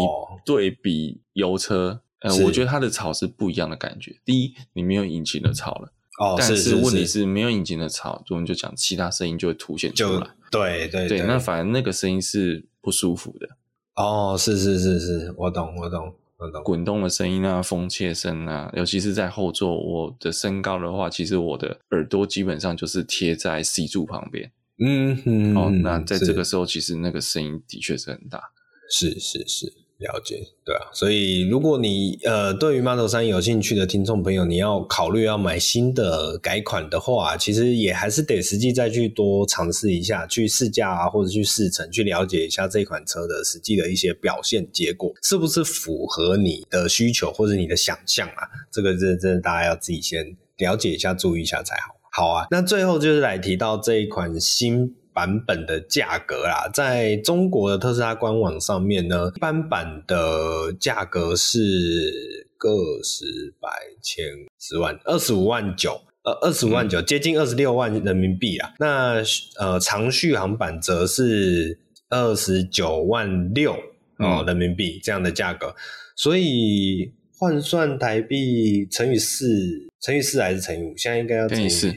[0.46, 4.18] 对比油车，呃，我觉得它的吵是不一样的感觉。
[4.24, 10.28] 第一，你没有引擎的吵了哦，但是问题是没有引擎的吵，我们就讲其他声音就会凸显出来。
[10.52, 12.69] 对对对，那反而那个声音是。
[12.82, 13.48] 不舒服的
[13.96, 16.64] 哦，是是是是，我懂我懂我懂。
[16.64, 24.52] 滚动的声音啊，风切声啊，尤其是在后座，我的身高的话，其实我的耳朵基本上就是贴在 C 柱旁边。
[24.82, 28.42] 嗯嗯，哦，那在这个时候，其实那个声音的确是很大。
[28.90, 29.74] 是是是。
[30.00, 48.48] 了解，对啊，所以如果你呃对于 Model 3有兴趣的听众朋友，你要考虑要买新的改款的话，其实也还是得实际再去多尝试一下，去试驾啊，或者去试乘，去了解一下这款车的实际的一些表现结果，是不是符合你的需求或者你的想象啊？
[48.72, 51.96] 这个真真的大家要自己先了解一下，注意一下才好。
[52.12, 54.96] 好啊，那最后就是来提到这一款新。
[55.20, 62.70] 版本的价格啦，在中国的特斯拉官网上面呢，一般版的价格是个
[63.04, 63.70] 十百
[64.02, 64.24] 千
[64.58, 68.72] 十万二十五万九，呃，二十五万九，接近二十六万人民币啊。
[68.80, 69.22] 那
[69.60, 73.74] 呃，长续航版则是二十九万六
[74.20, 75.76] 哦人民币这样的价格，
[76.16, 80.96] 所以换算台币乘以四，乘以四还是乘以五？
[80.96, 81.92] 现在应该要乘以四，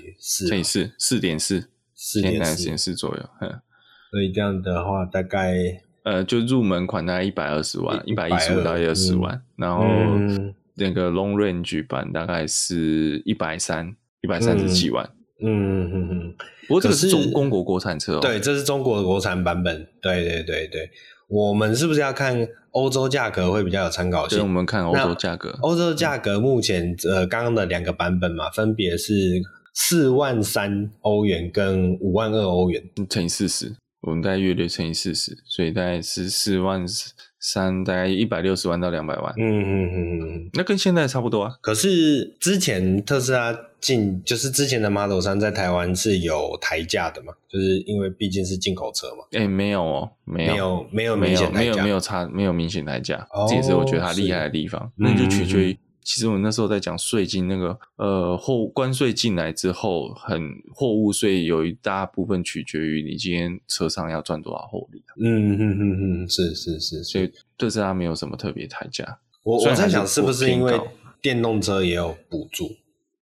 [0.48, 1.68] 乘以四，四点四。
[2.04, 3.22] 四点四左右，
[4.10, 5.54] 所以这样的话，大概
[6.02, 9.84] 呃，就入门款大概一百二十万，一百一十五到一二十万，嗯、然后
[10.74, 15.08] 那个 Long Range 版大概是一百三，一百三十几万。
[15.44, 16.34] 嗯嗯嗯。
[16.66, 19.86] 不过这个是中中国国产车哦，对，这是中国的国产版本。
[20.02, 20.90] 对对对对，
[21.28, 24.40] 我们是不是要看欧洲价格会比较有参考性？
[24.40, 29.40] 我们看欧洲价格，欧洲价格目前呃刚刚的两个版本嘛，分别是。
[29.74, 36.84] 四万三欧元跟五万二欧元乘以四十，我们大概约略乘以四十，所以大概是四万
[37.40, 39.32] 三，大概一百六十万到两百万。
[39.38, 41.54] 嗯嗯嗯嗯，那跟现在差不多啊。
[41.60, 47.32] 可是之前特斯拉进，就是之前的 Model 三在台湾是有抬价的嘛？
[47.48, 49.24] 就是因为毕竟是进口车嘛。
[49.32, 53.26] 诶、欸、没有哦，没有，没有，没有明显抬价，没有，没有差，没有明显抬价。
[53.32, 54.92] 哦、这也是我觉得它厉害的地方。
[54.96, 55.78] 那就取决于。
[56.04, 65.02] 其实我那时候在讲税金那个，呃，货关税进来之后，很货物税有一大部分取决于你今天车上要赚多少获利。
[65.20, 69.18] 嗯嗯嗯嗯，是是是，所以特斯拉没有什么特别抬价。
[69.44, 70.80] 我我在想是不是因为
[71.20, 72.70] 电动车也有补助？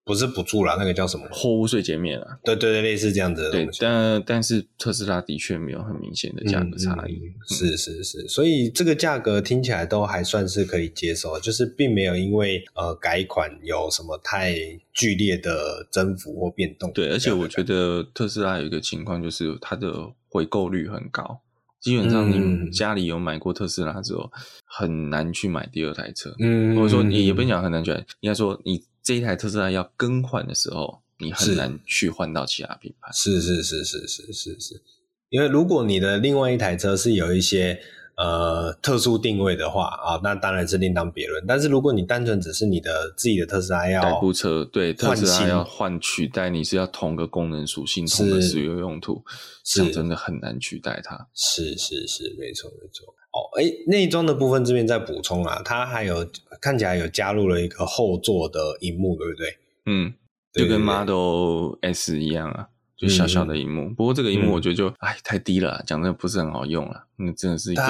[0.05, 1.25] 不是补助啦，那个叫什么？
[1.31, 2.39] 货物税减免啊？
[2.43, 3.49] 对对对，类似这样子。
[3.51, 7.13] 对，但但是特斯拉的确没有很明显的价格差异。
[7.13, 14.57] 嗯嗯、是是是，所以这个价格听起来都还算是可以接受，就是并没有因为呃改款有什么太
[14.93, 16.91] 剧烈的增幅或变动。
[16.93, 19.93] 对，而且我觉得特斯拉有一个情况就是它的
[20.29, 21.41] 回购率很高，
[21.81, 24.29] 基本上你家里有买过特斯拉之后，
[24.65, 26.35] 很难去买第二台车。
[26.41, 28.83] 嗯，或者说你也不讲很难去买，应该说你。
[29.03, 33.11] 这一台特斯拉要更换的时候，你很难去换到其他品牌。
[33.13, 34.83] 是是是是是是是，
[35.29, 37.81] 因为如果你的另外一台车是有一些
[38.17, 41.45] 呃特殊定位的话啊，那当然是另当别论。
[41.47, 49.25] 但是如果你单纯只是你的自己的特斯拉要代步车，对特斯拉要换取代，你是要同个功能属性、同个使用用途，
[49.65, 51.29] 是真的很难取代它。
[51.35, 53.15] 是是是，没错没错。
[53.33, 56.27] 哦，哎，内装的部分这边再补充啊，它还有
[56.61, 59.57] 看起来有加入了一个后座的荧幕，对不对？
[59.87, 60.13] 嗯，
[60.53, 62.67] 就跟 Model S 一样啊，
[62.97, 63.83] 就小小的荧幕。
[63.83, 67.83] 嗯、不过这个荧幕我觉得就哎、嗯、太低了，讲真的不是很好用了，那真的是一个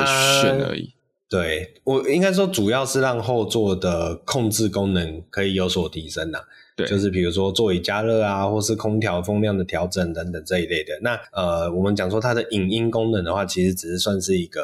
[0.43, 0.93] 炫而已。
[1.31, 6.41] 对，我应该说主要是让后座的控制功能可以有所提升呐。
[6.77, 10.99] 对，就是比如说座椅加热啊，或是空调风量的调整等等这一类的。
[11.01, 14.61] 那呃，我们讲说它的影音功能的话，其实只是算是一个。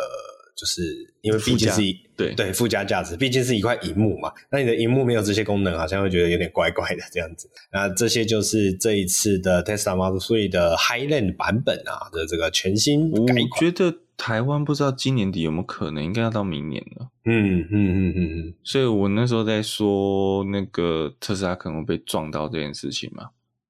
[0.56, 0.82] 就是
[1.20, 4.32] 因为毕竟是一对对附加价值，毕竟是一块荧幕嘛。
[4.50, 7.46] 那你的荧幕没有这些功能，好像会觉得有点怪怪的这样子。
[7.70, 13.36] 那这些就是这一次的 Tesla Model 3的 Highland 版本啊的这个全新改款。
[13.36, 17.10] 我觉得台湾不知道今年底有没有可能，应该要到明年了。
[17.26, 18.54] 嗯嗯嗯嗯嗯。
[18.64, 23.28] 所以我那时候在说那个特斯拉可能会被撞到这件事情嘛，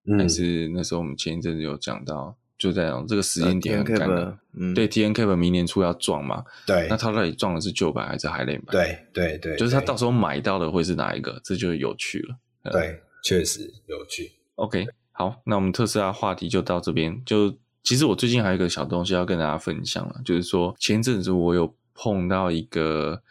[0.08, 2.36] 嗯、还是那时候我们前一阵子有讲到。
[2.58, 8.72] 就这样这个时间点很尴尬，嗯，对，TNCAP 明年初要撞嘛，对，那他到底撞的是旧版还是 Highland 版？
[8.72, 11.38] 对对对，就是他到时候买到的会是哪一个？
[11.44, 12.36] 这就有趣了。
[12.72, 14.32] 对，确实有趣。
[14.54, 17.22] OK，好，那我们特斯拉话题就到这边。
[17.26, 23.22] 就其实我最近还有一个小东西要跟大家分享了，就是说前阵子我有碰到一个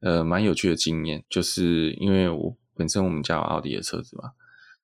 [0.00, 4.32] 呃蛮有趣的经验，就是因为我本身我们家有奥迪的车子嘛，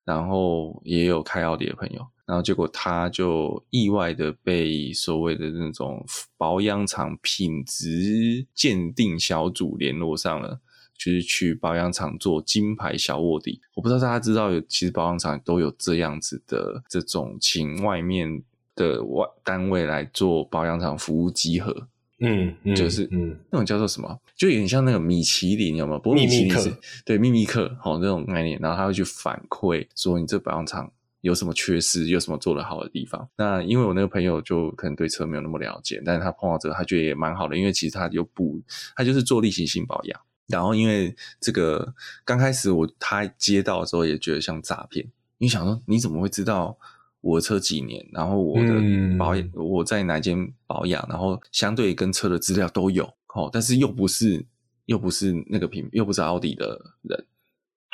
[0.04, 2.06] 然后也有开奥迪的朋友。
[2.30, 6.06] 然后结果他就意外的被所谓的那种
[6.36, 10.60] 保养厂品质鉴定小组联络上了，
[10.96, 13.60] 就是去保养厂做金牌小卧底。
[13.74, 18.44] 我不知道大家知道有，其实保养厂都有这样子的这种请外面
[18.76, 21.88] 的外单位来做保养厂服务集合。
[22.20, 25.98] 嗯，嗯就是嗯那种叫做什么，就有点像那个米其林，有没有？
[25.98, 30.92] 不过秘密客对秘密客好那种概念，然后他会去反馈说你这保养厂。
[31.20, 33.28] 有什么缺失，有什么做得好的地方？
[33.36, 38.60] 那因为我那个朋友就可能对车没有那么了解，但是他碰到这个，他觉得也蛮好的，因为其实他有补，
[38.96, 40.20] 他就是做例行性保养。
[40.48, 41.94] 然后因为这个
[42.24, 45.06] 刚开始我他接到的时候也觉得像诈骗，
[45.38, 46.76] 你想说你怎么会知道
[47.20, 48.74] 我的车几年，然后我的
[49.16, 53.04] 保养、嗯、我在哪间保养，然后相对跟车的资料都有，
[53.34, 54.44] 哦，但是又不是
[54.86, 57.26] 又不是那个品，又不是奥迪的人，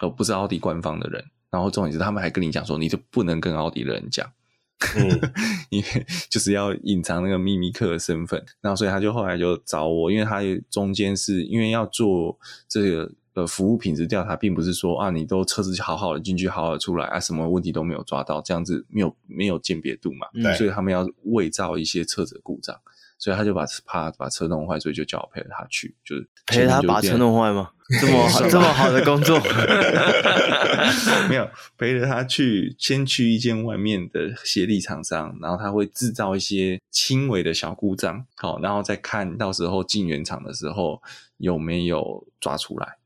[0.00, 1.22] 哦，不是奥迪官方的人。
[1.56, 4.30] 然后重点是，他们还跟你讲说，你就不能跟奥迪的人讲，
[4.94, 5.32] 嗯，
[5.70, 8.44] 因为就是要隐藏那个秘密客的身份。
[8.60, 12.38] 然后所以他就后来就找我，因为他中间是因为要做
[12.68, 22.78] 这个呃服务品质调查，并不是说啊，你都车子好好的进去，好好的出来啊，什么问题都没有抓到，这样子没有没有鉴别度嘛，对，所以他们要伪造一些车子的故障。
[23.18, 27.70] 所以他就把怕把车弄坏，所以就叫我陪着他去，就是陪他把车弄坏吗？
[28.00, 29.38] 这么 好这么好的工作，
[31.28, 31.48] 没有
[31.78, 41.00] 陪着他去，先去一间外面的协力厂商，然后他会制造一些轻微的小故障，好，然后再看到时候进原厂的时候
[41.36, 42.96] 有没有抓出来。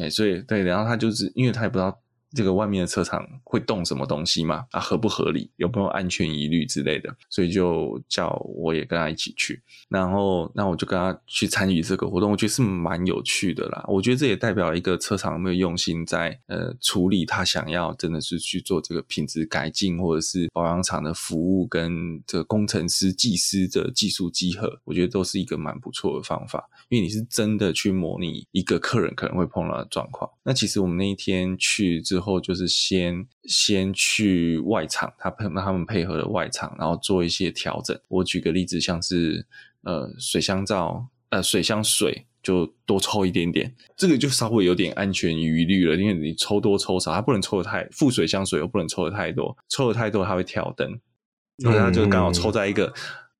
[0.00, 2.00] 哎，所以对，然后他就是因为他也不知道。
[2.34, 4.64] 这个外面的车厂会动什么东西吗？
[4.70, 5.50] 啊，合不合理？
[5.56, 7.14] 有没有安全疑虑之类的？
[7.30, 13.84] 所以就叫我也跟他一起去，然后那我就跟他去参与这个活动，我觉得是蛮有趣的啦。
[13.88, 30.30] 我觉得这也代表一个车厂有没有用心在呃处理他想要真的是去做这个品质改进，或者是保养厂的服务跟这个工程师、技师的技术集合，我觉得都是一个蛮不错的方法，因为你是真的去模拟一个客人可能会碰到的状况。
[30.44, 32.34] 那其实我们那一天去之后。
[32.44, 37.98] 就是先先去外场，他配他们配合的外场，然后做一些调整。
[38.08, 39.46] 我举个例子，像是
[39.82, 51.00] 呃水箱罩，呃水箱水就多抽一点点，这个就稍微有点安全疑虑了，因为你抽多抽少，它不能抽的太副水箱水又不能抽的太多，抽的太多它会跳灯，
[51.60, 52.92] 所以它就刚好抽在一个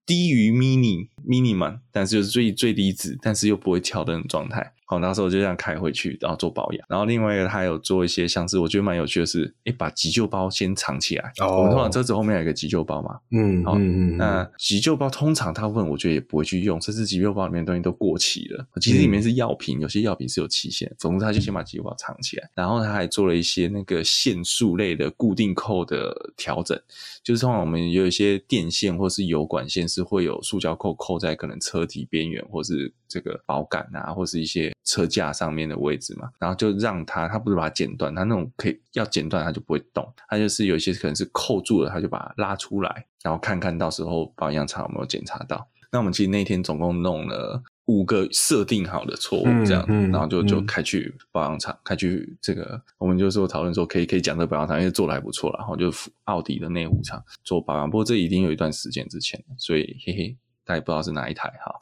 [0.07, 4.73] 低于 mini minimum，但是就是最最低值，但是又不会跳灯的状态。
[4.95, 6.87] 好，那时候我就这样开回去，然后做保养。
[6.89, 11.33] 然后另外一个，他有做一些像是我觉得蛮有趣的是，哎、欸，把急救包先藏起来。
[11.41, 13.19] 哦，我们通常车子后面有一个急救包嘛。
[13.33, 14.17] 嗯，好，嗯嗯。
[14.17, 18.67] 那急救包通常大部分，我觉得也不会去用，甚至急救包里面的东西都过期了。
[18.81, 20.93] 其实里面是药品，有些药品是有期限。
[20.99, 22.49] 总之，他就先把急救包藏起来。
[22.55, 26.81] 然后他还做了一些那个线束类的固定扣的调整，
[27.23, 34.73] 就是通常我们有一些电线或是油管线是会有塑胶扣扣在可能车体边缘，或是这个保杆啊，或是一些。
[34.85, 45.67] 车架上面的位置嘛，然后就让它，它不是把它剪断，它那种可以要剪断它就不会动，它就是有一些可能是扣住了，它就把它拉出来，然后看看到时候保养厂有没有检查到。
[45.91, 55.91] 那我们其实那天总共弄了五个设定好的错误，这样，嗯嗯、然后就就开去保养厂，开去这个，我们就说讨论说可以可以讲这个保养厂，因为做的还不错，然后就
[56.25, 60.37] 奥迪的内湖厂做保养，不过这已经有一段时间之前了，所以嘿嘿。
[60.65, 61.75] 大家也不知道是哪一台哈。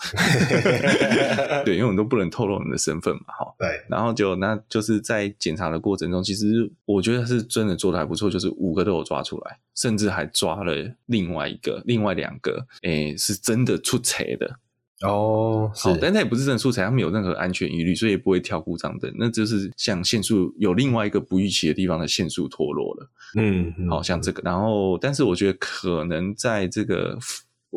[1.64, 3.55] 对，因为我们都不能透露你的身份嘛，哈。
[3.59, 3.68] 对。
[3.89, 10.74] 然后就那就是在检查的过程中，其实我觉得是真的做的还不错，就是五个都有抓出来，甚至还抓了
[11.07, 14.57] 另外一个、另外两个，诶，是真的出错的。
[15.03, 19.12] 哦，好，但它也不是真的出错，它没有任何安全疑虑，所以也不会跳故障灯。
[19.16, 23.11] 那就是像限速有另外一个不预期的地方的限速脱落了。
[23.37, 24.41] 嗯，嗯，好像这个。
[24.45, 27.18] 然后，但是我觉得可能在这个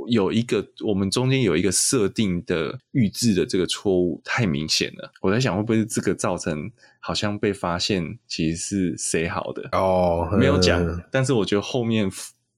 [0.08, 5.12] 有一个我们中间有一个设定的预置的这个错误太明显了。
[5.22, 11.02] 我在想会不会是这个造成好像被发现其实是谁好的哦，没有讲。
[11.12, 12.12] 但是我觉得后面。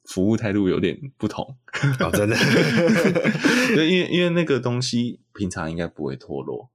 [0.10, 1.44] 服务态度有点不同
[2.00, 2.36] 哦，真的，
[3.76, 6.70] 对，因为因为那个东西平常应该不会脱落，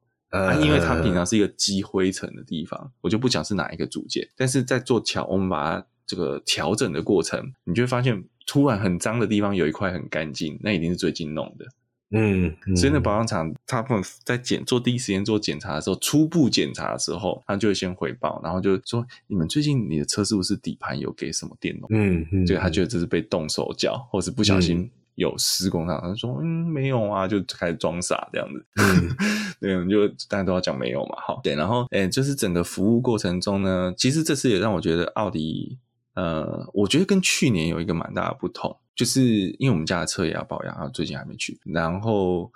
[0.62, 11.66] 因为它平常是一个积灰尘的地方，我就不讲是哪一个组件，但是在做调，我们把它这个调整的过程，你就会发现突然很脏的地方有一块很干净，那一定是最近弄的。
[12.14, 21.88] 嗯，嗯，所以那保养厂他们在检做第一时间做检查的时候，初步检查的时候，他就会先回报，然后就说你们最近你的车是不是底盘有给什么电容？
[21.90, 28.66] 嗯嗯，所以他觉得这是被动手脚，或是不小心有施工上，他、嗯、说嗯没有啊，就开始装傻这样子。
[28.76, 29.16] 嗯，
[29.58, 35.78] 对，就大家都要讲没有嘛，好，对，然后诶就是整个服务过程中呢，其实这次也让我觉得奥迪，
[36.14, 38.76] 呃，我觉得跟去年有一个蛮大的不同。
[38.94, 39.22] 就是
[39.58, 41.58] 因为我们家的车也要保养，然后最近还没去。
[41.64, 42.52] 然后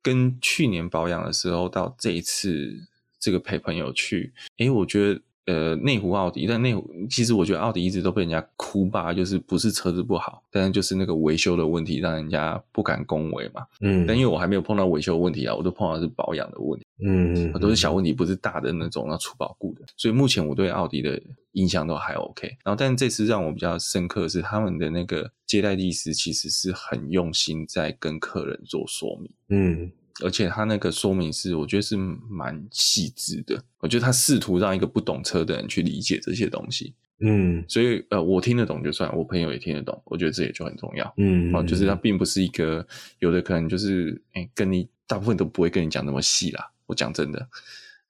[0.00, 2.88] 跟去年保养的时候到这一次
[3.20, 13.64] 这个陪朋友去，诶，我觉得呃内湖奥迪，但内湖其实我觉得奥迪一直都被人家哭吧，就是不是车子不好，但是就是那个维修的问题让人家不敢恭维嘛。
[13.80, 16.86] 嗯，但因为我还没有碰到维修问题啊，我都碰到是保养的问题。
[17.04, 19.84] 嗯，都是小问题，不是大的那种要出保固的。
[19.96, 21.20] 所以目前我对奥迪的
[21.52, 22.46] 印象都还 OK。
[22.64, 29.30] 然后，但这次让我比较深刻的是他们的那个接待技师其实是很用心在跟客人做说明。
[29.48, 29.90] 嗯，
[30.22, 33.62] 而且他那个说明是我觉得是蛮细致的。
[33.80, 36.94] 我觉得他试图让一个不懂车的人去理解这些东西。
[37.20, 41.14] 嗯，所以呃，我听得懂就算，我朋友也听得懂，我觉得这也就很重要。
[41.16, 42.86] 嗯，哦，就是他并不是一个
[43.20, 46.70] 有的可能就是哎，跟你大部分都不会跟你讲那么细啦。
[46.86, 47.48] 我讲真的，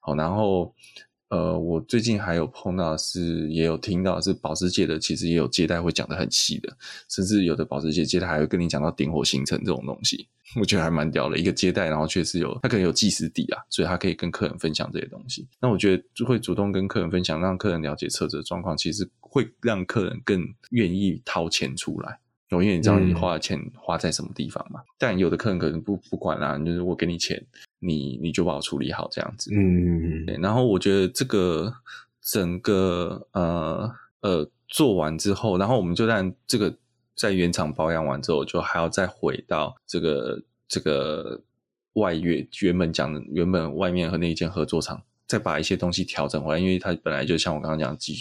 [0.01, 0.75] 好，然后
[1.35, 6.73] 呃，我最近还有碰到是，也有听到是保时捷的，其实也有接待会讲得很细的，
[7.09, 10.29] 甚至有的保时捷接待还会跟你讲到点火行程这种东西，
[10.61, 11.37] 我觉得还蛮屌的。
[11.37, 15.45] 一个接待，然后确实有他可能有计时底啊，所以他可以跟客人分享这些东西。
[15.61, 22.21] 那我觉得就会主动跟客人分享，让客人了解车子的状况，其实会让客人更愿意掏钱出来。
[22.51, 24.81] 因为你知道你花的钱花在什么地方嘛？
[24.81, 27.45] 嗯、但有的客人可能不不管啦，就是我给你钱，
[27.81, 29.51] 你你就把我处理好这样子。
[29.53, 31.75] 嗯，然后我觉得这个
[32.21, 33.91] 整个呃
[34.21, 36.73] 呃做完之后，然后我们就让这个
[37.17, 41.43] 在原厂保养完之后，就还要再回到这个这个
[41.95, 45.03] 外月原本讲的原本外面和那一间合作厂。
[45.27, 48.15] 再把一些东西调整回来，因为它本来就像我刚刚讲的急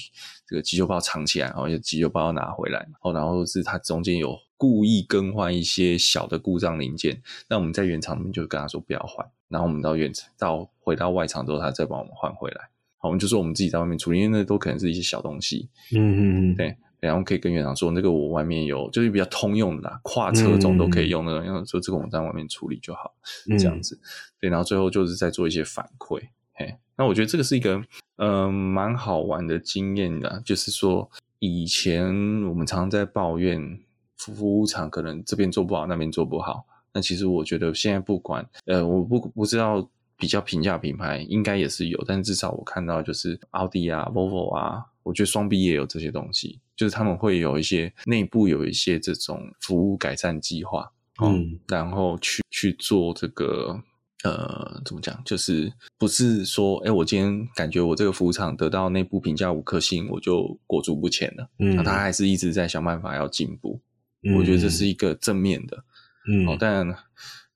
[0.48, 23.14] 这个急救包藏起来，然后急救包要拿回来，然后然后是它中间有故意更换一些小的故障零件，那我们在原厂里面就跟他说不要换，然后我们到原厂到回到外厂之后，他再帮我们换回来，好，我们就说我们自己在外面处理，因为那都可能是一些小东西，嗯嗯嗯，对，然后可以跟原厂说那个我外面有就是比较通用的啦，跨车种都可以用的，然后说这个我们在外面处理就好，
[23.60, 24.00] 这样子，
[24.40, 26.22] 对，然后最后就是再做一些反馈。
[26.56, 27.84] 嘿，那我觉得这个是一个
[28.18, 32.06] 呃蛮好玩的经验的，就是说以前
[32.44, 33.80] 我们常常在抱怨
[34.18, 36.66] 服务厂可能这边做不好，那边做不好。
[36.94, 53.82] 那其实我觉得现在不管呃，我不不知道比较平价品牌应该也是有，但至少我看到就是奥迪啊、Volvo 啊，我觉得双 B 也有这些东西，就是他们会有一些内部有一些这种服务改善计划，嗯，然后去去做这个。
[54.24, 55.22] 呃，怎么讲？
[55.26, 61.50] 就是不是说，哎，我今天感觉我这个服务厂得到内部评价五颗星，我就裹足不前了。
[61.60, 63.82] 嗯，那他还是一直在想办法要进步。
[64.24, 65.84] 嗯，我觉得这是一个正面的。
[66.30, 66.88] 嗯，哦，但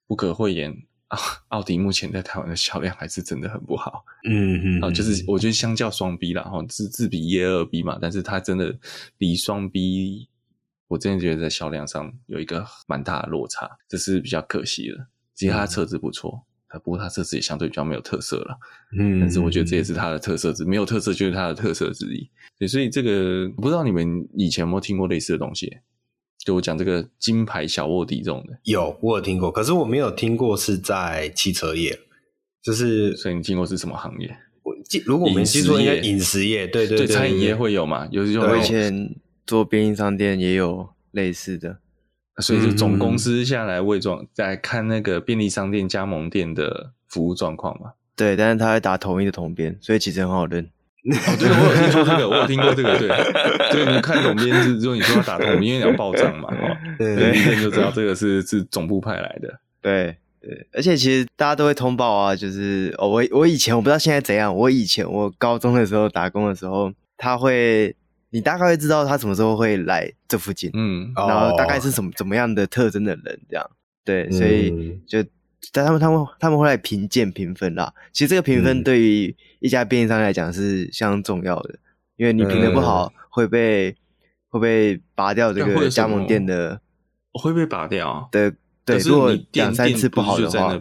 [0.07, 0.75] 不可讳言，
[1.07, 4.03] 啊，奥迪目前在台湾的销量还是真的很不好。
[4.29, 8.77] 嗯嗯，啊，就是我觉得相较双 B 啦，哈，自自比一二 B 嘛，但是它真的
[9.17, 10.27] 比双 B，
[10.89, 15.07] 我真的觉得在销量上有一个蛮大的落差，这是比较可惜的。
[15.33, 16.43] 其实它的车子不错。
[16.83, 18.57] 不过它这次也相对比较没有特色了，
[18.99, 22.29] 嗯，但是我觉得这也是它的特色之，没有特色就是它的特色之一。
[22.59, 25.77] 对，所以这个不知道你们以前有没有听过类似的东西？
[26.43, 31.97] 就我讲这个金牌小卧底这种的，有我有听过，可是我没有听过是在汽车业，
[32.61, 34.27] 就是所以你听过是什么行业？
[34.63, 38.07] 我记如果我们记错，应该饮食业，对对对，餐饮业会有嘛？
[38.11, 39.15] 有这种我以前
[39.45, 41.79] 做便利商店也有类似的。
[42.39, 47.93] 所以就总公司下来伪装，在看那个便利商店加盟店的服务状况嘛。
[48.15, 50.63] 对，但是他会打统一的统编，所以其实很好认。
[50.63, 53.07] 哦，对，我有听说这个，我有听过这个，对，
[53.71, 59.59] 对，你看统编是，如果你说要打统一，因为你要报账嘛，哦，对，一看就知道这个是是总部派来的。
[59.81, 67.95] 对对，而且其实大家都会通报啊，就是哦，我我以前我不知道现在怎样，我以前我高中的时候打工的时候，他会。
[68.29, 73.69] 你大概会知道他什么时候会来这附近，嗯，然后大概是什么怎么样的特征的人，这样，
[74.03, 75.23] 对，所以就
[75.71, 77.93] 但他们他们他们会来评鉴评分啦。
[78.11, 81.79] 其实这个评分对于一家便利商店来讲是相当重要的，
[82.17, 83.95] 因为你评的不好会被
[84.49, 86.81] 会被拔掉这个加盟店的，
[87.33, 88.27] 会被拔掉。
[88.31, 88.51] 对
[88.83, 90.77] 对，如果两三次不好的话，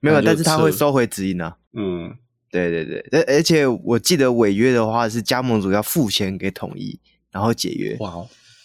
[0.00, 2.16] 没有，但是他会收回指引啊，嗯。
[2.54, 6.98] 对对对，而而且我记得违约的话是加盟主要付钱给统一，
[7.32, 7.96] 然后解约。
[7.98, 8.10] 哇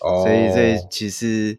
[0.02, 0.24] 哦！
[0.24, 1.58] 所以这其实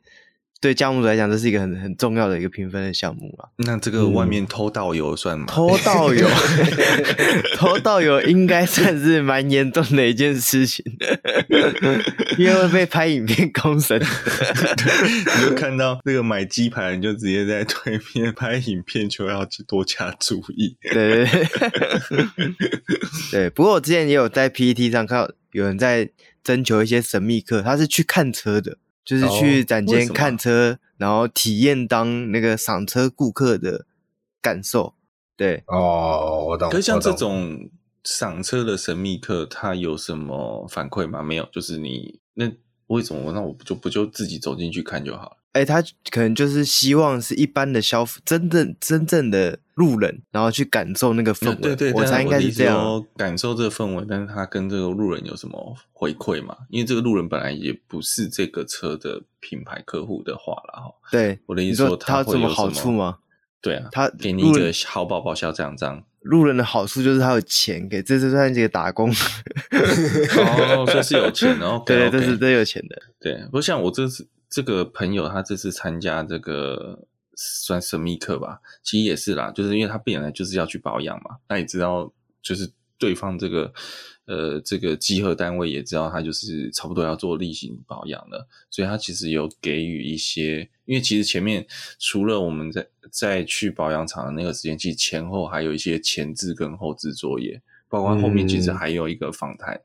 [0.61, 3.49] 对加盟主来讲，这是一个很很重要的一个评分的项目啊。
[3.57, 5.47] 那这个外面偷盗油算吗？
[5.49, 6.29] 偷盗油，
[7.57, 10.85] 偷盗油应该算是蛮严重的一件事情，
[12.37, 13.99] 因为会被拍影片公审。
[14.01, 20.77] 你就看到那个买鸡排，你就直接在对面拍影片，就要多加注意。
[20.93, 21.49] 对对对。
[23.33, 26.11] 对，不过我之前也有在 PPT 上看到有人在
[26.45, 33.87] 征求一些神秘客，他是去看车的，就是去展间看车，然后体验当那个赏车顾客的
[34.41, 34.95] 感受。
[35.37, 36.71] 对，哦，我懂。
[36.71, 37.71] 可是像这种
[38.05, 41.23] 赏车的神秘客，他有什么反馈吗？
[41.23, 42.51] 没有，就是你那
[42.87, 43.33] 为什么？
[43.33, 45.37] 那我不就不就自己走进去看就好了？
[45.53, 51.57] 哎，他可能就是希望是一般的消费，真正真正的路人，然后去感受那个氛围。
[51.57, 54.07] 对对，我猜应该是这样，感受这个氛围。
[54.09, 56.57] 但是他跟这个路人有什么回馈嘛？
[56.69, 60.95] 因为这个路人本来也不是这个车的品牌客户的话了哈。
[61.11, 63.19] 对，我的意思说他有什么好处吗？
[63.61, 66.05] 对啊，他给你一个好宝宝小奖章。
[66.21, 69.11] 路人的好处就是他有钱给，这是算这个打工。
[69.75, 71.83] 哦，这是有钱哦。
[71.87, 72.97] 对，这是真有钱的。
[73.19, 74.29] 对，不像我这次。
[74.51, 83.73] 这个朋友他这次参加这个算神秘课吧，其实也是啦，就是因为他本来就是要去保养嘛，那也知道就是对方这个
[84.27, 91.65] 呃这个集合单位也知道他就是差不多要做例行保养了，所以他其实有给予一些，因为其实前面
[91.99, 99.81] 除了我们在在去保养厂的那个时间，其实前后还有一些前置跟后置作业，包括后面其实还有一个访谈，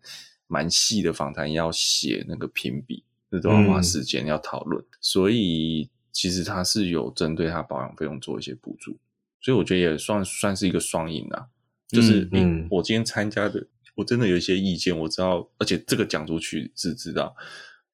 [0.47, 3.03] 蛮细的访谈要写那个评比。
[3.35, 8.97] 这都要花时间要讨论，嗯、所以其实他是有针对他保养费用做一些补助，
[9.41, 11.47] 所以我觉得也算算是一个双赢啊。
[11.89, 17.35] 就是嗯，嗯，我今天参加的，我真的有一些意见，我知道，而且这个讲出去是知道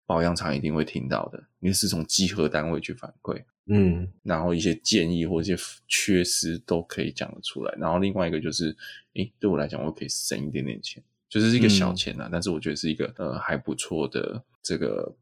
[0.05, 7.75] 保养厂一定会听到的，因为是从集合单位去反馈，嗯，然后一些建议或一些缺失都可以讲得出来。
[7.77, 8.75] 然后另外一个就是，
[9.15, 15.13] 诶，对我来讲，我可以省一点点钱，就是一个小钱啊，嗯、但是我觉得是一个呃还不错的这个。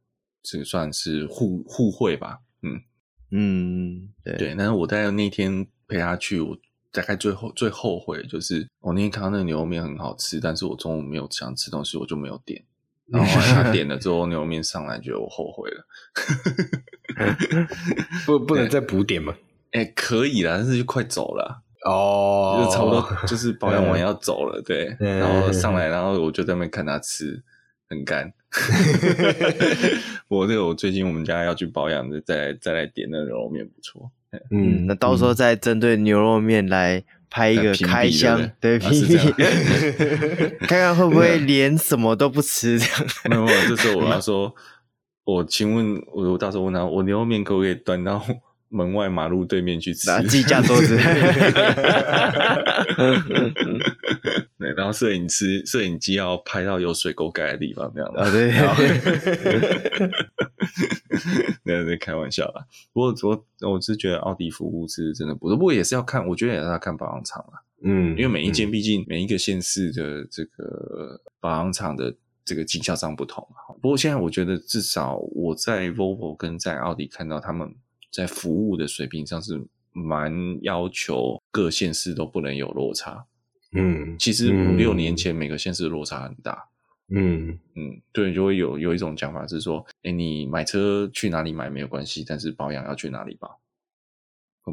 [0.43, 2.81] 这个算是互互惠吧，嗯
[3.31, 4.55] 嗯，对对。
[4.57, 6.57] 但是我在那天陪他去，我
[6.91, 12.63] 大概最后最后悔就是，我那天看到那个牛肉面很好吃，但是我中午没有想吃东西，我就没有点。
[13.05, 15.85] 然后他点了之后， 牛肉面上来，觉得我后悔了。
[18.25, 19.35] 不，不能再补点吗？
[19.71, 24.95] 哎，可以啦，但是就快走了哦，就差不多就是保养完要走了，对。
[24.99, 27.43] 然后上来，然后我就在那边看他吃，
[27.89, 28.31] 很干。
[30.27, 34.11] 我这个我最近我们家要去保养的，再再来点那个牛肉面不错。
[34.51, 39.17] 嗯，那到时候再针对牛肉面来拍一个开箱，对，评比，
[40.67, 43.05] 看看会不会 连什么都不吃这样。
[43.29, 44.53] 没有，这时候我要说，
[45.23, 48.23] 我请问，我我到时候问他，我牛肉面可不可以端到
[48.69, 50.11] 门外马路对面去吃？
[50.23, 50.95] 自己架桌子。
[54.79, 58.21] 对，然后摄影师、摄影机要拍到有水沟盖的地方，这样的。
[58.21, 58.51] 啊，对。
[61.63, 62.65] 那在开玩笑啦。
[62.93, 67.61] 不过我我是觉得奥迪服务是真的不错，不过也是要看，我觉得也是要看保养厂啦。
[67.81, 73.47] 嗯，因为每一间毕竟每一个县市的这个保养厂的这个经销商不同。
[73.81, 77.73] 不过现在我觉得至少我在 Volvo 跟在奥迪看到他们
[78.11, 83.25] 在服务的水平上是蛮要求各县市都不能有落差。
[83.71, 86.65] 嗯，其实五六年前每个县市的落差很大。
[87.11, 93.59] 嗯嗯，对，就会有有一种讲法是说，哎，你买车去哪里买没有关系，但是保养要去哪里保？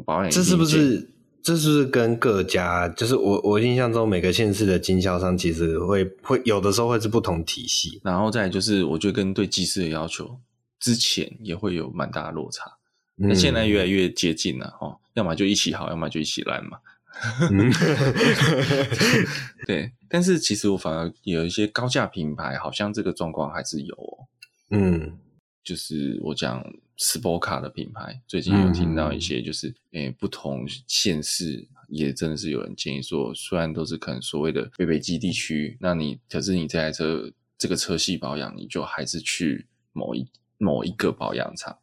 [0.05, 1.09] 保养这是不是？
[1.43, 2.89] 这是不是跟各家？
[2.89, 10.37] 就是我我印象中每个县市的经销商其实会会有的时候会是不同体系，然后再就是我觉得跟对技师的要求
[10.79, 12.69] 之前也会有蛮大的落差。
[13.15, 16.77] 那现在越来越接近了哦，要么就一起好，要么就一起烂嘛。
[19.65, 24.27] 对，但是其实我反而有一些高价品牌，好像这个状况还是有哦。
[24.71, 25.17] 嗯，
[25.63, 26.63] 就是我讲
[26.97, 41.77] Sport 卡的品牌，最近有听到一些，就是诶、嗯欸，不同县市也真的是有人建议说，虽然都是可能所谓的北北基地区，那你可是你这台车这个车系保养，你就还是去某一某一个保养厂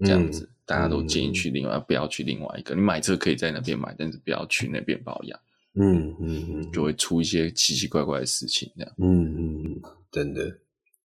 [0.00, 0.44] 这样子。
[0.44, 2.74] 嗯大家都建议去另外，嗯、不要去另外一个。
[2.74, 5.38] 你买车可以在那边买，但是不要去那边保养。
[5.78, 8.70] 嗯嗯嗯，就会出一些奇奇怪怪的事情。
[8.76, 10.44] 这样，嗯嗯嗯，真的。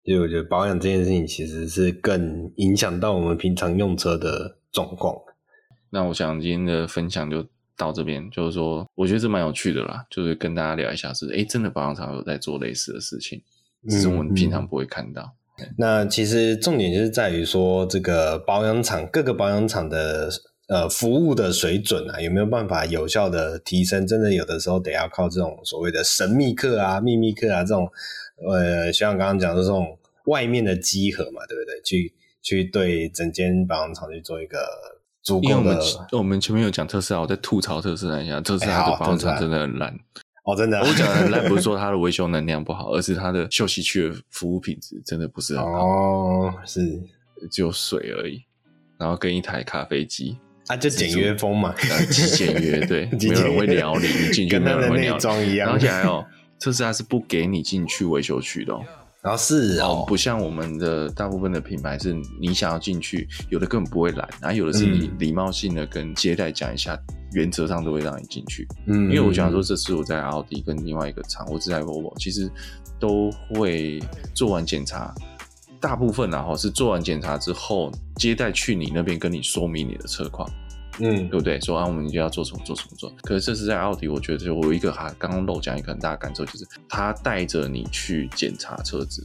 [0.05, 5.15] 所以我觉得保养这件事情其实是更影响到我们平常用车的状况。
[5.89, 7.45] 那我想今天的分享就
[7.75, 13.41] 到这边，就是说，我觉得这蛮有趣的啦，就是跟大家聊一下是，是诶真的保养厂有在做类似的事情，
[13.87, 15.23] 只是我们平常不会看到。
[15.23, 15.38] 嗯嗯
[15.77, 20.29] 那其实重点就是在于说，这个保养厂各个保养厂的
[20.67, 24.05] 呃服务的水准啊，有没有办法有效的提升？
[24.05, 27.89] 真的有的时候得要靠这种所谓的神秘客啊、秘密客啊这种，
[28.47, 31.81] 呃，像刚刚讲的这种外面的集合嘛，对不对？
[31.83, 34.59] 去去对整间保养厂去做一个
[35.23, 35.49] 足够的。
[35.49, 35.77] 因为我们
[36.11, 39.97] 我们前面有讲特斯拉，我在吐槽特斯拉一下，特斯拉的保养厂真的很烂。
[40.45, 45.85] 哦，真的，我讲的很烂，不是说 它的维修能量不好，而是它的休息区的服务品质真的不是很好。
[45.85, 46.81] 哦，是
[47.51, 48.41] 只有水而已，
[48.97, 50.37] 然后跟一台咖啡机
[50.67, 51.73] 啊，就简约风嘛，
[52.09, 55.17] 极简约，对， 没有人会聊你，你进去没有人会聊。
[55.41, 56.23] 一样，而且还有
[56.59, 58.81] 特斯拉是不给你进去维修区的哦。
[59.21, 66.97] 然后是哦，不像我们的大部分的品牌，是你想要进去，有的根本不会来，然后有的是你礼貌性的跟接待讲一下，
[67.33, 68.65] 原则上都会让你进去。
[68.85, 72.49] 嗯，因为我想说，这次我在奥迪跟另外一个厂，我是在 Volvo，其实
[72.97, 74.01] 都会
[74.33, 75.13] 做完检查，
[75.81, 80.49] 大部分然后是做完检查之后，接待去你那边跟你说明你的车况。
[80.99, 81.59] 嗯，对不对？
[81.61, 83.11] 说啊，我们就要做什么做什么做。
[83.21, 89.23] 可是这是在奥迪，我觉得就我有一个还刚刚漏讲一个很大的感受，就是他带着你去检查车子，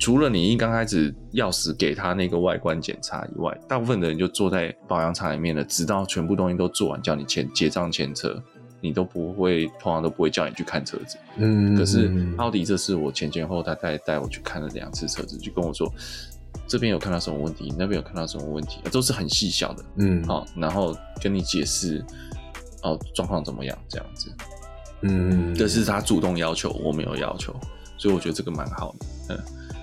[0.00, 8.42] 除了你一刚开始钥匙给他那个外观检查以外，大部分的人就坐在保养厂里面了，直到全部东西都做完，叫你签结账签车，
[8.80, 11.16] 你都不会，通常都不会叫你去看车子。
[11.36, 15.88] 嗯，可是奥迪这次我前前后后他带带我去看了两次车子，就跟我说。
[16.72, 22.02] 这边有看到什么问题，那边有看到什么问题，都是很细小的，嗯，好，然后跟你解释，
[22.82, 24.32] 哦，状况怎么样，这样子，
[25.02, 27.54] 嗯，这是他主动要求，我没有要求，
[27.98, 28.96] 所以我觉得这个蛮好
[29.28, 29.38] 的，嗯，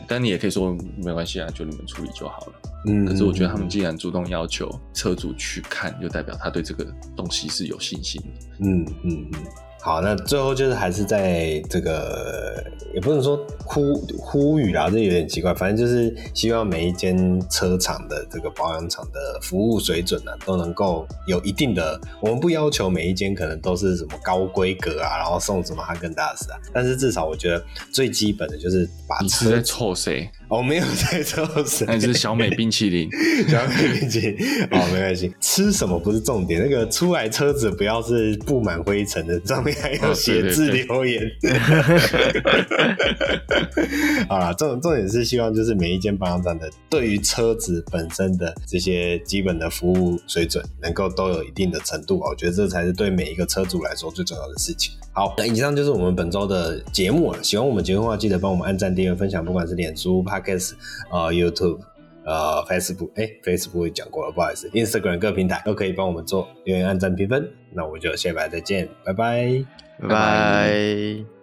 [0.08, 2.54] 但你也可以说没关系啊，就你们处理就好了，
[2.88, 6.84] 嗯，可是我觉得他们既然主动要求车主去看，就代表他对这个
[7.16, 9.40] 东西是有信心的，嗯嗯嗯。
[9.82, 12.62] 好，那最后就是还是在这个，
[12.94, 15.54] 也不能说呼呼吁啦，这有点奇怪。
[15.54, 17.18] 反正就是希望每一间
[17.50, 22.00] 车厂的这个保养厂的服务水准呢、啊，都能够有一定的。
[22.22, 27.64] 我们不要求每一间可能都是什么高规格啊，然后送什么哈根达斯啊，但是至少我觉得
[27.94, 29.24] 最基本的就是把车。
[29.24, 30.30] 你是在臭谁？
[30.50, 31.86] 哦，没有在抽水？
[31.88, 33.08] 那是小美冰淇淋，
[33.48, 34.36] 小美冰淇淋。
[34.72, 41.22] 哦，没关系，吃什么不是重点，那个出来车子不要是布满灰尘的，上面还要写字留言。
[44.28, 52.20] 好了，重重点是希望就是每一间保养站的对于车子本身的这些基本的服务水准，能够都有一定的程度。
[52.20, 54.94] 我觉得这才是对每一个车主来说最重要的事情。
[55.20, 57.44] 好，那以上就是我们本周的节目了。
[57.44, 60.76] 喜欢我们节目的话，记得帮我们按赞、订阅、分享，不管是脸书、Podcast、
[61.12, 61.80] 呃、YouTube、
[62.24, 67.52] 呃、Facebook，哎，Facebook 也讲过了，不好意思，Instagram 各平台都可以帮我们做留言、按赞、评分。
[67.74, 69.66] 那我们就下礼拜再见，拜拜，
[70.02, 71.39] 拜拜。